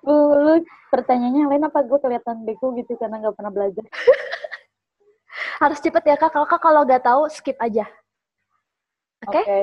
Lu, 0.05 0.61
pertanyaannya 0.93 1.49
lain 1.49 1.65
apa 1.65 1.81
gue 1.81 1.99
kelihatan 1.99 2.45
bego 2.45 2.77
gitu 2.77 2.93
karena 3.01 3.25
nggak 3.25 3.37
pernah 3.37 3.53
belajar. 3.53 3.85
Harus 5.63 5.81
cepet 5.81 6.03
ya 6.05 6.17
kak. 6.21 6.31
Kalau 6.37 6.47
kak 6.47 6.61
kalau 6.61 6.85
nggak 6.85 7.05
tahu 7.05 7.27
skip 7.33 7.57
aja. 7.57 7.89
Oke? 9.25 9.41
Oke. 9.41 9.61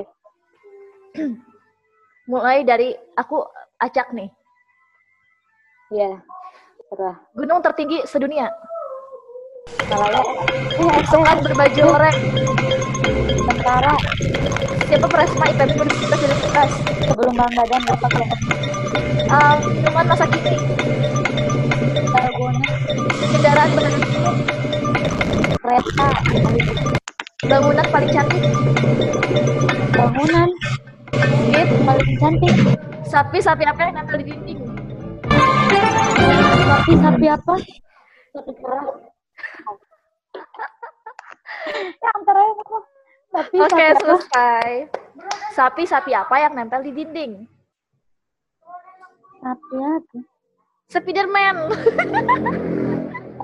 Mulai 2.32 2.65
dari 2.65 2.97
aku 3.13 3.45
acak 3.77 4.10
nih. 4.17 4.30
Iya. 5.93 6.23
Serah. 6.89 7.15
Gunung 7.38 7.62
tertinggi 7.62 8.04
sedunia. 8.10 8.49
Malaya. 9.91 10.21
Eh, 10.75 11.38
berbaju 11.45 11.84
oranye. 11.88 12.30
tentara 13.41 13.93
Siapa 14.91 15.08
Presma 15.08 15.47
IPB 15.47 15.71
Universitas? 15.80 16.69
sebelum 17.08 17.32
bang 17.34 17.51
badan 17.56 17.82
lupa 17.88 18.08
kelompok 18.12 18.39
Um, 19.32 19.58
minuman 19.71 20.12
masa 20.12 20.27
kini. 20.27 20.60
Targona, 22.12 22.60
Kendaraan 23.32 23.69
berada 23.71 23.99
kereta, 25.56 26.08
Bangunan 27.47 27.88
paling 27.88 28.12
cantik. 28.12 28.43
bangunan, 29.95 30.49
Skip. 31.15 31.67
paling 31.88 32.12
cantik, 32.19 32.56
Sapi-sapi 33.08 33.63
apa 33.63 33.80
yang 33.88 33.95
nempel 33.95 34.19
di 34.19 34.25
dinding? 34.27 34.60
sapi 36.67 36.93
sapi 36.99 37.27
apa? 37.32 37.54
Sapi 38.36 38.51
antara 42.04 42.39
yang 42.43 42.60
apa? 42.60 42.90
Oke, 43.32 43.63
sapi 43.63 43.84
apa? 43.88 44.00
selesai. 44.04 44.70
Sapi-sapi 45.56 46.12
apa 46.12 46.36
yang 46.44 46.52
nempel 46.52 46.84
di 46.84 46.91
dinding? 46.91 47.48
Sapi 49.39 49.76
apa? 49.80 50.20
Spiderman. 50.91 51.56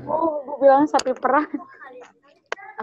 Oh, 0.04 0.44
gue 0.44 0.56
bilang 0.60 0.84
sapi 0.92 1.16
perah. 1.16 1.48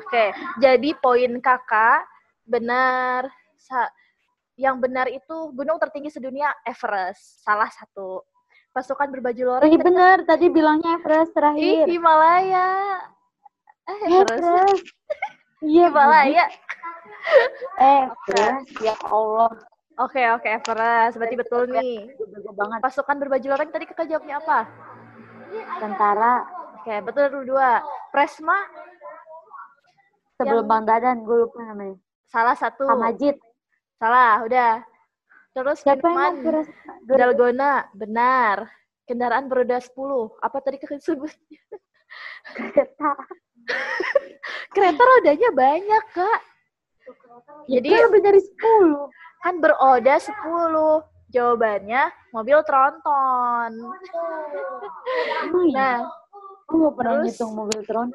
Oke, 0.01 0.33
jadi 0.57 0.91
poin 0.97 1.33
kakak 1.45 2.09
benar. 2.49 3.29
Sa- 3.61 3.93
yang 4.55 4.79
benar 4.79 5.11
itu 5.11 5.51
gunung 5.51 5.77
tertinggi 5.83 6.09
sedunia 6.15 6.55
Everest, 6.65 7.43
salah 7.45 7.69
satu. 7.69 8.23
Pasukan 8.71 9.11
berbaju 9.11 9.43
loreng 9.55 9.71
Iya 9.71 9.79
bener, 9.83 10.17
tadi 10.27 10.47
bilangnya 10.51 10.99
Everest 10.99 11.31
Ih, 11.31 11.35
terakhir. 11.37 11.85
Himalaya. 11.91 12.71
Eh, 13.87 13.99
Everest. 14.09 14.41
Everest. 14.41 14.87
Iya, 15.65 15.89
Himalaya. 15.89 16.45
Everest, 17.81 18.69
ya 18.85 18.95
Allah. 19.09 19.53
Oke, 19.97 20.21
oke, 20.37 20.49
Everest. 20.61 21.17
Berarti 21.17 21.37
betul 21.41 21.63
nih. 21.73 22.13
Bego 22.21 22.53
banget. 22.53 22.79
Pasukan 22.85 23.17
berbaju 23.17 23.47
loreng 23.49 23.71
tadi 23.73 23.85
kakak 23.89 24.07
jawabnya 24.07 24.39
apa? 24.45 24.59
Tentara 25.81 26.35
Oke, 26.85 27.01
betul 27.01 27.49
dua. 27.49 27.81
Presma 28.13 28.61
sebelum 30.37 30.69
Yang- 30.69 30.69
Bang 30.69 30.85
Dadan, 30.85 31.25
gue 31.25 31.49
lupa 31.49 31.65
namanya. 31.65 31.97
salah 32.29 32.53
satu. 32.53 32.85
Hamajid. 32.85 33.41
Salah, 33.97 34.45
udah. 34.45 34.85
Terus 35.55 35.81
Siapa 35.81 36.05
minuman? 36.05 36.35
Dalgona, 37.09 37.89
benar. 37.97 38.69
Kendaraan 39.09 39.49
beroda 39.49 39.81
10. 39.81 40.37
Apa 40.45 40.61
tadi 40.61 40.77
kakak 40.77 41.01
sebut? 41.01 41.33
Kereta. 42.53 43.17
Kereta 44.75 45.03
rodanya 45.03 45.51
banyak, 45.51 46.05
Kak. 46.13 46.41
Jadi 47.69 47.89
Jadi 47.89 48.05
lebih 48.09 48.21
dari 48.21 48.41
10. 48.41 49.09
kan 49.41 49.55
beroda 49.61 50.15
10. 50.17 50.33
Jawabannya 51.29 52.03
mobil 52.31 52.59
tronton. 52.63 53.71
Oh, 55.51 55.63
iya. 55.67 55.75
Nah, 55.75 55.97
Gue 56.65 56.79
gak 56.89 56.95
pernah 56.97 57.13
terus- 57.21 57.35
ngitung 57.35 57.53
mobil 57.53 57.81
tron. 57.85 58.09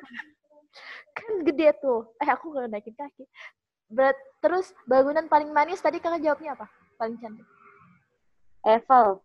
kan 1.11 1.43
gede 1.43 1.75
tuh. 1.77 2.07
Eh, 2.15 2.29
aku 2.31 2.47
nggak 2.49 2.71
naikin 2.71 2.95
kaki. 2.95 3.27
Berat, 3.91 4.15
terus 4.39 4.71
bangunan 4.87 5.27
paling 5.27 5.51
manis 5.51 5.83
tadi 5.83 5.99
kakak 5.99 6.23
jawabnya 6.23 6.55
apa? 6.55 6.65
Paling 6.95 7.19
cantik. 7.19 7.43
Eiffel. 8.63 9.19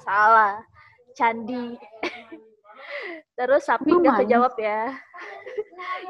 Salah. 0.00 0.64
Candi. 1.12 1.76
terus 3.38 3.68
sapi 3.68 3.92
nggak 3.92 4.24
kejawab 4.24 4.54
ya. 4.56 4.96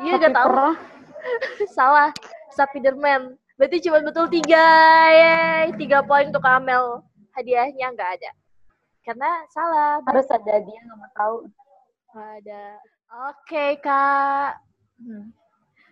Iya 0.02 0.12
nggak 0.20 0.35
tahu. 0.35 0.48
perah. 0.50 0.76
Salah. 1.76 2.11
Spiderman. 2.54 3.35
Berarti 3.54 3.83
cuma 3.87 4.02
betul 4.02 4.26
tiga. 4.30 4.66
Yeay. 5.11 5.74
Tiga 5.78 6.02
poin 6.02 6.30
untuk 6.30 6.44
Amel. 6.44 7.02
Hadiahnya 7.35 7.90
nggak 7.94 8.11
ada. 8.20 8.30
Karena 9.04 9.30
salah. 9.52 10.00
Harus 10.09 10.26
ada 10.33 10.54
dia 10.64 10.80
gak 10.80 10.96
mau 10.96 11.11
tahu. 11.12 11.37
Nggak 12.14 12.30
ada. 12.40 12.64
Oke, 13.30 13.64
Kak. 13.85 14.50
Hmm. 14.96 15.28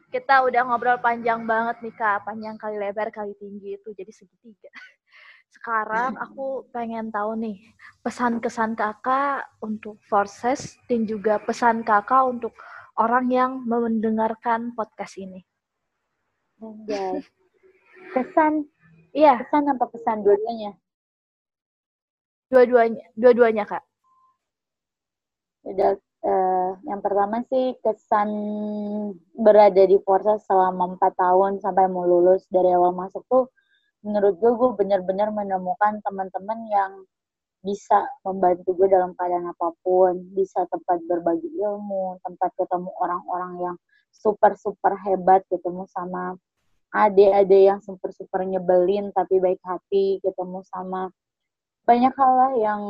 Kita 0.08 0.44
udah 0.44 0.62
ngobrol 0.64 0.98
panjang 1.00 1.44
banget 1.44 1.76
nih, 1.84 1.94
Kak. 1.94 2.24
Panjang 2.24 2.56
kali 2.56 2.80
lebar 2.80 3.12
kali 3.12 3.36
tinggi 3.36 3.76
itu 3.76 3.88
jadi 3.92 4.08
segitiga. 4.08 4.72
Sekarang 5.54 6.16
aku 6.16 6.64
pengen 6.72 7.12
tahu 7.12 7.36
nih 7.36 7.60
pesan-kesan 8.00 8.72
kakak 8.72 9.44
untuk 9.60 10.00
Forces 10.08 10.80
dan 10.88 11.04
juga 11.04 11.36
pesan 11.36 11.84
kakak 11.84 12.24
untuk 12.24 12.56
orang 12.98 13.26
yang 13.32 13.50
mendengarkan 13.64 14.76
podcast 14.76 15.16
ini. 15.20 15.40
Anjay. 16.60 17.24
Kesan, 18.12 18.68
Iya, 19.12 19.36
kesan 19.44 19.68
apa 19.68 19.92
pesan 19.92 20.24
dua-duanya? 20.24 20.72
dua-duanya, 22.52 23.04
dua-duanya 23.16 23.64
kak. 23.64 23.80
Udah, 25.64 25.96
eh, 26.20 26.70
yang 26.84 27.00
pertama 27.00 27.40
sih 27.48 27.72
kesan 27.80 28.28
berada 29.32 29.88
di 29.88 29.96
Forza 30.04 30.36
selama 30.36 30.96
empat 30.96 31.16
tahun 31.16 31.64
sampai 31.64 31.88
mau 31.88 32.04
lulus 32.04 32.44
dari 32.52 32.76
awal 32.76 32.92
masuk 32.92 33.24
tuh 33.24 33.48
menurut 34.04 34.36
gue 34.36 34.52
gue 34.52 34.70
benar-benar 34.76 35.32
menemukan 35.32 36.02
teman-teman 36.04 36.58
yang 36.68 36.92
bisa 37.62 38.04
membantu 38.26 38.74
gue 38.74 38.90
dalam 38.90 39.14
keadaan 39.14 39.50
apa 39.54 39.70
pun, 39.86 40.18
bisa 40.34 40.66
tempat 40.66 40.98
berbagi 41.06 41.46
ilmu, 41.62 42.18
tempat 42.26 42.50
ketemu 42.58 42.90
orang-orang 42.98 43.52
yang 43.62 43.76
super-super 44.10 44.98
hebat, 45.06 45.46
ketemu 45.46 45.86
sama 45.94 46.34
adik-adik 46.92 47.72
yang 47.72 47.80
super-super 47.80 48.44
nyebelin 48.44 49.08
tapi 49.16 49.40
baik 49.40 49.62
hati, 49.64 50.20
ketemu 50.20 50.60
sama 50.68 51.08
banyak 51.88 52.12
hal 52.14 52.32
lah 52.36 52.52
yang 52.58 52.82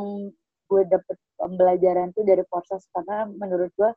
gue 0.67 0.81
dapet 0.89 1.17
pembelajaran 1.37 2.11
tuh 2.11 2.25
dari 2.25 2.43
proses. 2.49 2.83
Karena 2.91 3.29
menurut 3.29 3.71
gue 3.77 3.91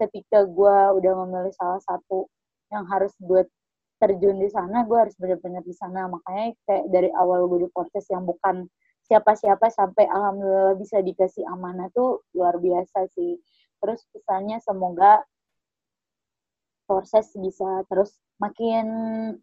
ketika 0.00 0.46
gue 0.48 0.76
udah 0.96 1.12
memilih 1.26 1.52
salah 1.58 1.82
satu 1.84 2.30
yang 2.72 2.86
harus 2.88 3.12
gue 3.20 3.44
terjun 4.00 4.40
di 4.40 4.48
sana 4.48 4.88
gue 4.88 4.96
harus 4.96 5.14
benar-benar 5.20 5.62
di 5.66 5.74
sana. 5.76 6.08
Makanya 6.08 6.56
kayak 6.64 6.84
dari 6.88 7.10
awal 7.12 7.44
gue 7.50 7.66
di 7.66 7.68
proses 7.70 8.06
yang 8.08 8.24
bukan 8.24 8.64
siapa-siapa 9.10 9.66
sampai 9.74 10.06
alhamdulillah 10.06 10.78
bisa 10.78 11.02
dikasih 11.02 11.42
amanah 11.50 11.90
tuh 11.90 12.22
luar 12.30 12.62
biasa 12.62 13.10
sih. 13.10 13.42
Terus 13.82 14.06
pesannya 14.14 14.62
semoga 14.62 15.26
proses 16.86 17.26
bisa 17.34 17.82
terus 17.90 18.14
makin 18.38 18.86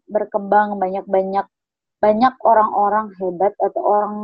berkembang. 0.08 0.80
Banyak-banyak 0.80 1.44
banyak 2.00 2.34
orang-orang 2.40 3.12
hebat 3.20 3.52
atau 3.60 3.82
orang 3.84 4.16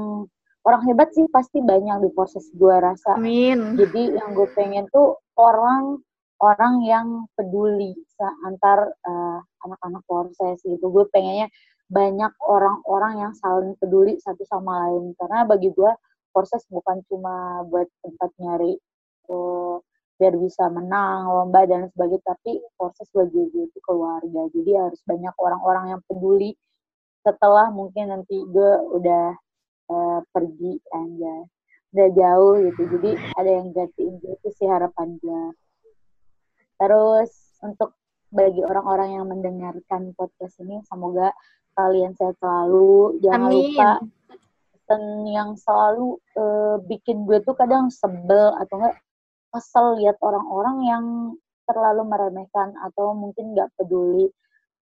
orang 0.64 0.82
hebat 0.88 1.12
sih 1.12 1.28
pasti 1.28 1.60
banyak 1.60 2.08
di 2.08 2.10
proses 2.16 2.48
gue 2.56 2.72
rasa. 2.80 3.20
Amin. 3.20 3.76
jadi 3.76 4.16
yang 4.16 4.32
gue 4.32 4.48
pengen 4.56 4.88
tuh 4.88 5.20
orang 5.36 6.00
orang 6.40 6.74
yang 6.88 7.06
peduli 7.36 7.92
antar 8.48 8.88
eh, 8.88 9.38
anak-anak 9.68 10.02
proses 10.08 10.56
gitu. 10.64 10.88
Gue 10.88 11.04
pengennya 11.12 11.52
banyak 11.94 12.32
orang-orang 12.42 13.14
yang 13.22 13.32
saling 13.38 13.78
peduli 13.78 14.18
satu 14.18 14.42
sama 14.50 14.90
lain. 14.90 15.14
Karena 15.14 15.46
bagi 15.46 15.70
gue 15.70 15.92
proses 16.34 16.66
bukan 16.66 16.98
cuma 17.06 17.62
buat 17.70 17.86
tempat 18.02 18.30
nyari 18.42 18.74
eh, 19.30 19.76
biar 20.18 20.34
bisa 20.38 20.70
menang 20.70 21.26
lomba 21.30 21.66
dan 21.66 21.90
sebagainya 21.90 22.22
tapi 22.26 22.62
proses 22.74 23.06
bagi 23.14 23.40
gue 23.54 23.64
itu 23.70 23.78
keluarga. 23.86 24.50
Jadi 24.50 24.70
harus 24.74 25.00
banyak 25.06 25.34
orang-orang 25.38 25.84
yang 25.98 26.00
peduli 26.10 26.58
setelah 27.22 27.70
mungkin 27.70 28.10
nanti 28.10 28.42
gue 28.50 28.72
udah 28.98 29.26
eh, 29.94 30.20
pergi 30.34 30.74
aja 30.90 31.34
udah 31.94 32.08
jauh 32.10 32.54
gitu. 32.58 32.82
Jadi 32.98 33.10
ada 33.38 33.50
yang 33.62 33.70
gantiin 33.70 34.18
gue 34.18 34.34
itu 34.34 34.48
sih 34.58 34.66
harapan 34.66 35.14
gue 35.22 35.42
terus 36.74 37.30
untuk 37.62 37.94
bagi 38.34 38.66
orang-orang 38.66 39.14
yang 39.14 39.26
mendengarkan 39.30 40.10
podcast 40.18 40.58
ini 40.58 40.82
semoga 40.90 41.30
kalian 41.74 42.14
sehat 42.14 42.38
selalu 42.38 43.18
jangan 43.22 43.50
Amin. 43.50 43.54
lupa 43.54 43.90
pesan 44.72 45.02
yang 45.26 45.50
selalu 45.58 46.18
eh, 46.36 46.76
bikin 46.86 47.24
gue 47.24 47.38
tuh 47.42 47.56
kadang 47.56 47.88
sebel 47.88 48.54
atau 48.58 48.74
enggak 48.78 48.96
kesel 49.54 50.02
lihat 50.02 50.18
orang-orang 50.18 50.76
yang 50.82 51.04
terlalu 51.64 52.02
meremehkan 52.04 52.74
atau 52.82 53.14
mungkin 53.16 53.54
nggak 53.54 53.72
peduli. 53.78 54.28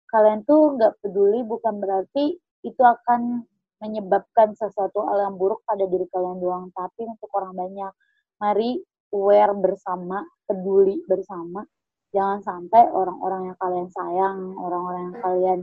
Kalian 0.10 0.48
tuh 0.48 0.80
nggak 0.80 0.98
peduli 1.04 1.44
bukan 1.44 1.78
berarti 1.78 2.40
itu 2.64 2.82
akan 2.82 3.44
menyebabkan 3.82 4.54
sesuatu 4.54 5.04
hal 5.10 5.30
yang 5.30 5.36
buruk 5.36 5.66
pada 5.66 5.84
diri 5.90 6.06
kalian 6.14 6.38
doang, 6.38 6.66
tapi 6.72 7.04
untuk 7.10 7.30
orang 7.34 7.58
banyak. 7.58 7.94
Mari 8.38 8.80
aware 9.12 9.54
bersama, 9.58 10.24
peduli 10.46 11.02
bersama. 11.06 11.66
Jangan 12.12 12.40
sampai 12.44 12.92
orang-orang 12.92 13.52
yang 13.52 13.58
kalian 13.58 13.90
sayang, 13.90 14.40
orang-orang 14.56 15.02
yang 15.12 15.20
kalian 15.20 15.60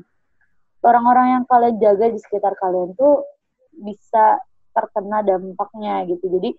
orang-orang 0.82 1.26
yang 1.38 1.44
kalian 1.48 1.76
jaga 1.82 2.06
di 2.10 2.18
sekitar 2.20 2.54
kalian 2.58 2.94
tuh 2.94 3.26
bisa 3.78 4.38
terkena 4.74 5.22
dampaknya 5.26 6.06
gitu. 6.06 6.30
Jadi 6.30 6.54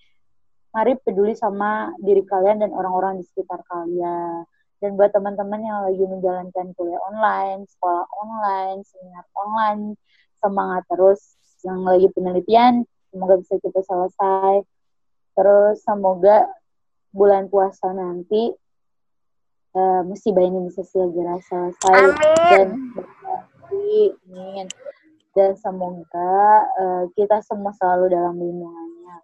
mari 0.75 0.93
peduli 1.01 1.34
sama 1.34 1.93
diri 1.99 2.21
kalian 2.23 2.62
dan 2.62 2.71
orang-orang 2.75 3.19
di 3.21 3.25
sekitar 3.27 3.63
kalian. 3.67 4.43
Dan 4.79 4.95
buat 4.95 5.12
teman-teman 5.12 5.60
yang 5.60 5.79
lagi 5.84 6.03
menjalankan 6.08 6.71
kuliah 6.71 7.03
online, 7.03 7.67
sekolah 7.67 8.08
online, 8.23 8.79
seminar 8.88 9.25
online, 9.36 9.99
semangat 10.39 10.84
terus. 10.88 11.19
Yang 11.60 11.79
lagi 11.84 12.08
penelitian, 12.15 12.73
semoga 13.12 13.43
bisa 13.43 13.60
kita 13.60 13.84
selesai. 13.84 14.63
Terus 15.36 15.84
semoga 15.84 16.47
bulan 17.12 17.51
puasa 17.51 17.91
nanti 17.91 18.55
uh, 19.75 20.01
musibah 20.05 20.45
ini 20.45 20.69
bisa 20.69 20.86
segera 20.86 21.38
selesai 21.43 21.97
Amin. 21.97 22.15
dan 22.47 22.67
Amin. 23.69 24.65
Dan 25.38 25.51
semoga 25.55 26.65
uh, 26.75 27.03
kita 27.13 27.39
semua 27.45 27.69
selalu 27.77 28.12
dalam 28.12 28.36
lindungannya. 28.36 29.15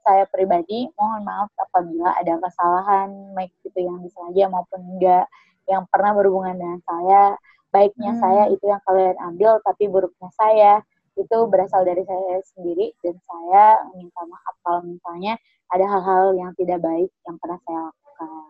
Saya 0.00 0.24
pribadi 0.32 0.88
mohon 0.96 1.22
maaf 1.28 1.52
apabila 1.60 2.16
ada 2.16 2.40
kesalahan, 2.40 3.12
baik 3.36 3.52
itu 3.68 3.84
yang 3.84 4.00
disengaja 4.00 4.48
maupun 4.48 4.80
enggak, 4.96 5.28
yang 5.68 5.84
pernah 5.92 6.16
berhubungan 6.16 6.56
dengan 6.56 6.80
saya. 6.88 7.36
Baiknya 7.70 8.16
hmm. 8.16 8.20
saya 8.24 8.42
itu 8.50 8.64
yang 8.66 8.82
kalian 8.82 9.16
ambil, 9.30 9.62
tapi 9.62 9.86
buruknya 9.86 10.30
saya 10.34 10.72
itu 11.14 11.38
berasal 11.52 11.84
dari 11.84 12.00
saya 12.08 12.40
sendiri 12.56 12.96
dan 13.04 13.14
saya 13.28 13.84
minta 13.92 14.24
maaf 14.24 14.54
kalau 14.64 14.80
misalnya 14.88 15.36
ada 15.68 15.84
hal-hal 15.84 16.32
yang 16.34 16.50
tidak 16.56 16.80
baik 16.80 17.12
yang 17.28 17.36
pernah 17.36 17.58
saya 17.68 17.80
lakukan. 17.92 18.44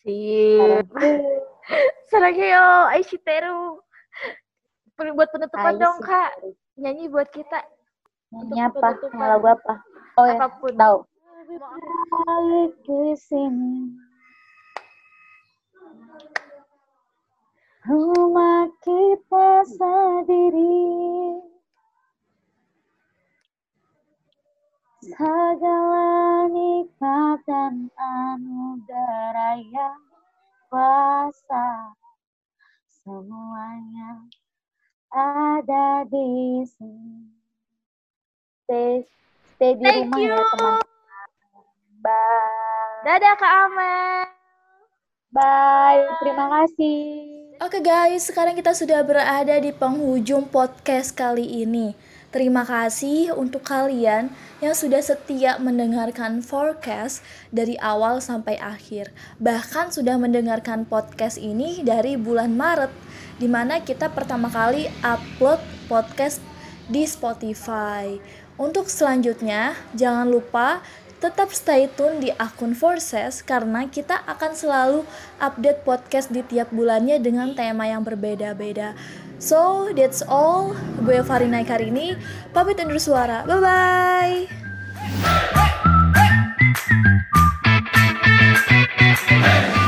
Sip. 0.00 0.86
Saragyo, 2.08 2.94
Aishiteru 2.94 3.82
buat 5.16 5.30
penutupan 5.32 5.74
dong 5.80 5.98
kak. 6.04 6.30
Nyanyi 6.76 7.08
buat 7.08 7.28
kita. 7.32 7.64
Nyanyi 8.30 8.60
apa? 8.68 9.00
lagu 9.16 9.46
apa? 9.48 9.74
Oh 10.20 10.26
ya 10.28 10.36
apa 10.36 10.46
pun. 10.60 10.76
Tahu. 10.76 10.98
Balik 11.50 12.72
ke 12.86 13.16
sini 13.18 13.96
rumah 17.88 18.68
kita 18.84 19.64
sendiri. 19.64 21.40
Segala 25.00 26.44
nikmat 26.52 27.40
dan 27.48 27.88
anugerah 27.96 29.58
yang 29.72 30.00
kuasa. 30.68 31.96
Semuanya 33.00 34.28
ada 35.10 36.06
di 36.06 36.62
sini. 36.66 37.26
Stay, 38.64 39.02
stay 39.58 39.72
di 39.74 39.82
Thank 39.82 40.14
rumah 40.14 40.18
ya, 40.18 40.22
you. 40.22 40.34
ya 40.34 40.44
teman-teman. 40.54 40.86
Bye. 42.00 43.02
Dadah 43.04 43.34
Kak 43.36 43.52
Amel. 43.66 44.20
Bye. 45.34 46.02
Terima 46.22 46.46
kasih. 46.48 46.98
Oke 47.60 47.76
okay 47.76 47.82
guys, 47.84 48.24
sekarang 48.24 48.56
kita 48.56 48.72
sudah 48.72 49.04
berada 49.04 49.52
di 49.60 49.68
penghujung 49.68 50.48
podcast 50.48 51.12
kali 51.12 51.44
ini. 51.60 51.92
Terima 52.30 52.62
kasih 52.62 53.34
untuk 53.34 53.66
kalian 53.66 54.30
yang 54.62 54.72
sudah 54.72 55.02
setia 55.02 55.58
mendengarkan 55.58 56.46
forecast 56.46 57.26
dari 57.50 57.74
awal 57.82 58.22
sampai 58.22 58.54
akhir. 58.56 59.10
Bahkan 59.42 59.90
sudah 59.90 60.14
mendengarkan 60.14 60.86
podcast 60.86 61.36
ini 61.36 61.82
dari 61.82 62.14
bulan 62.14 62.54
Maret 62.54 62.94
di 63.40 63.48
mana 63.48 63.80
kita 63.80 64.12
pertama 64.12 64.52
kali 64.52 64.92
upload 65.00 65.58
podcast 65.88 66.44
di 66.92 67.08
Spotify. 67.08 68.20
Untuk 68.60 68.92
selanjutnya, 68.92 69.72
jangan 69.96 70.28
lupa 70.28 70.84
tetap 71.24 71.48
stay 71.52 71.88
tune 71.96 72.20
di 72.20 72.28
akun 72.36 72.76
Forces 72.76 73.40
karena 73.40 73.88
kita 73.88 74.20
akan 74.28 74.52
selalu 74.52 75.00
update 75.40 75.80
podcast 75.88 76.28
di 76.28 76.44
tiap 76.44 76.68
bulannya 76.68 77.16
dengan 77.16 77.56
tema 77.56 77.88
yang 77.88 78.04
berbeda-beda. 78.04 78.92
So, 79.40 79.88
that's 79.96 80.20
all. 80.20 80.76
Gue 81.00 81.24
Farina 81.24 81.64
Karini, 81.64 82.12
pamit 82.52 82.76
undur 82.76 83.00
suara. 83.00 83.48
Bye-bye! 83.48 84.60
Hey! 89.30 89.79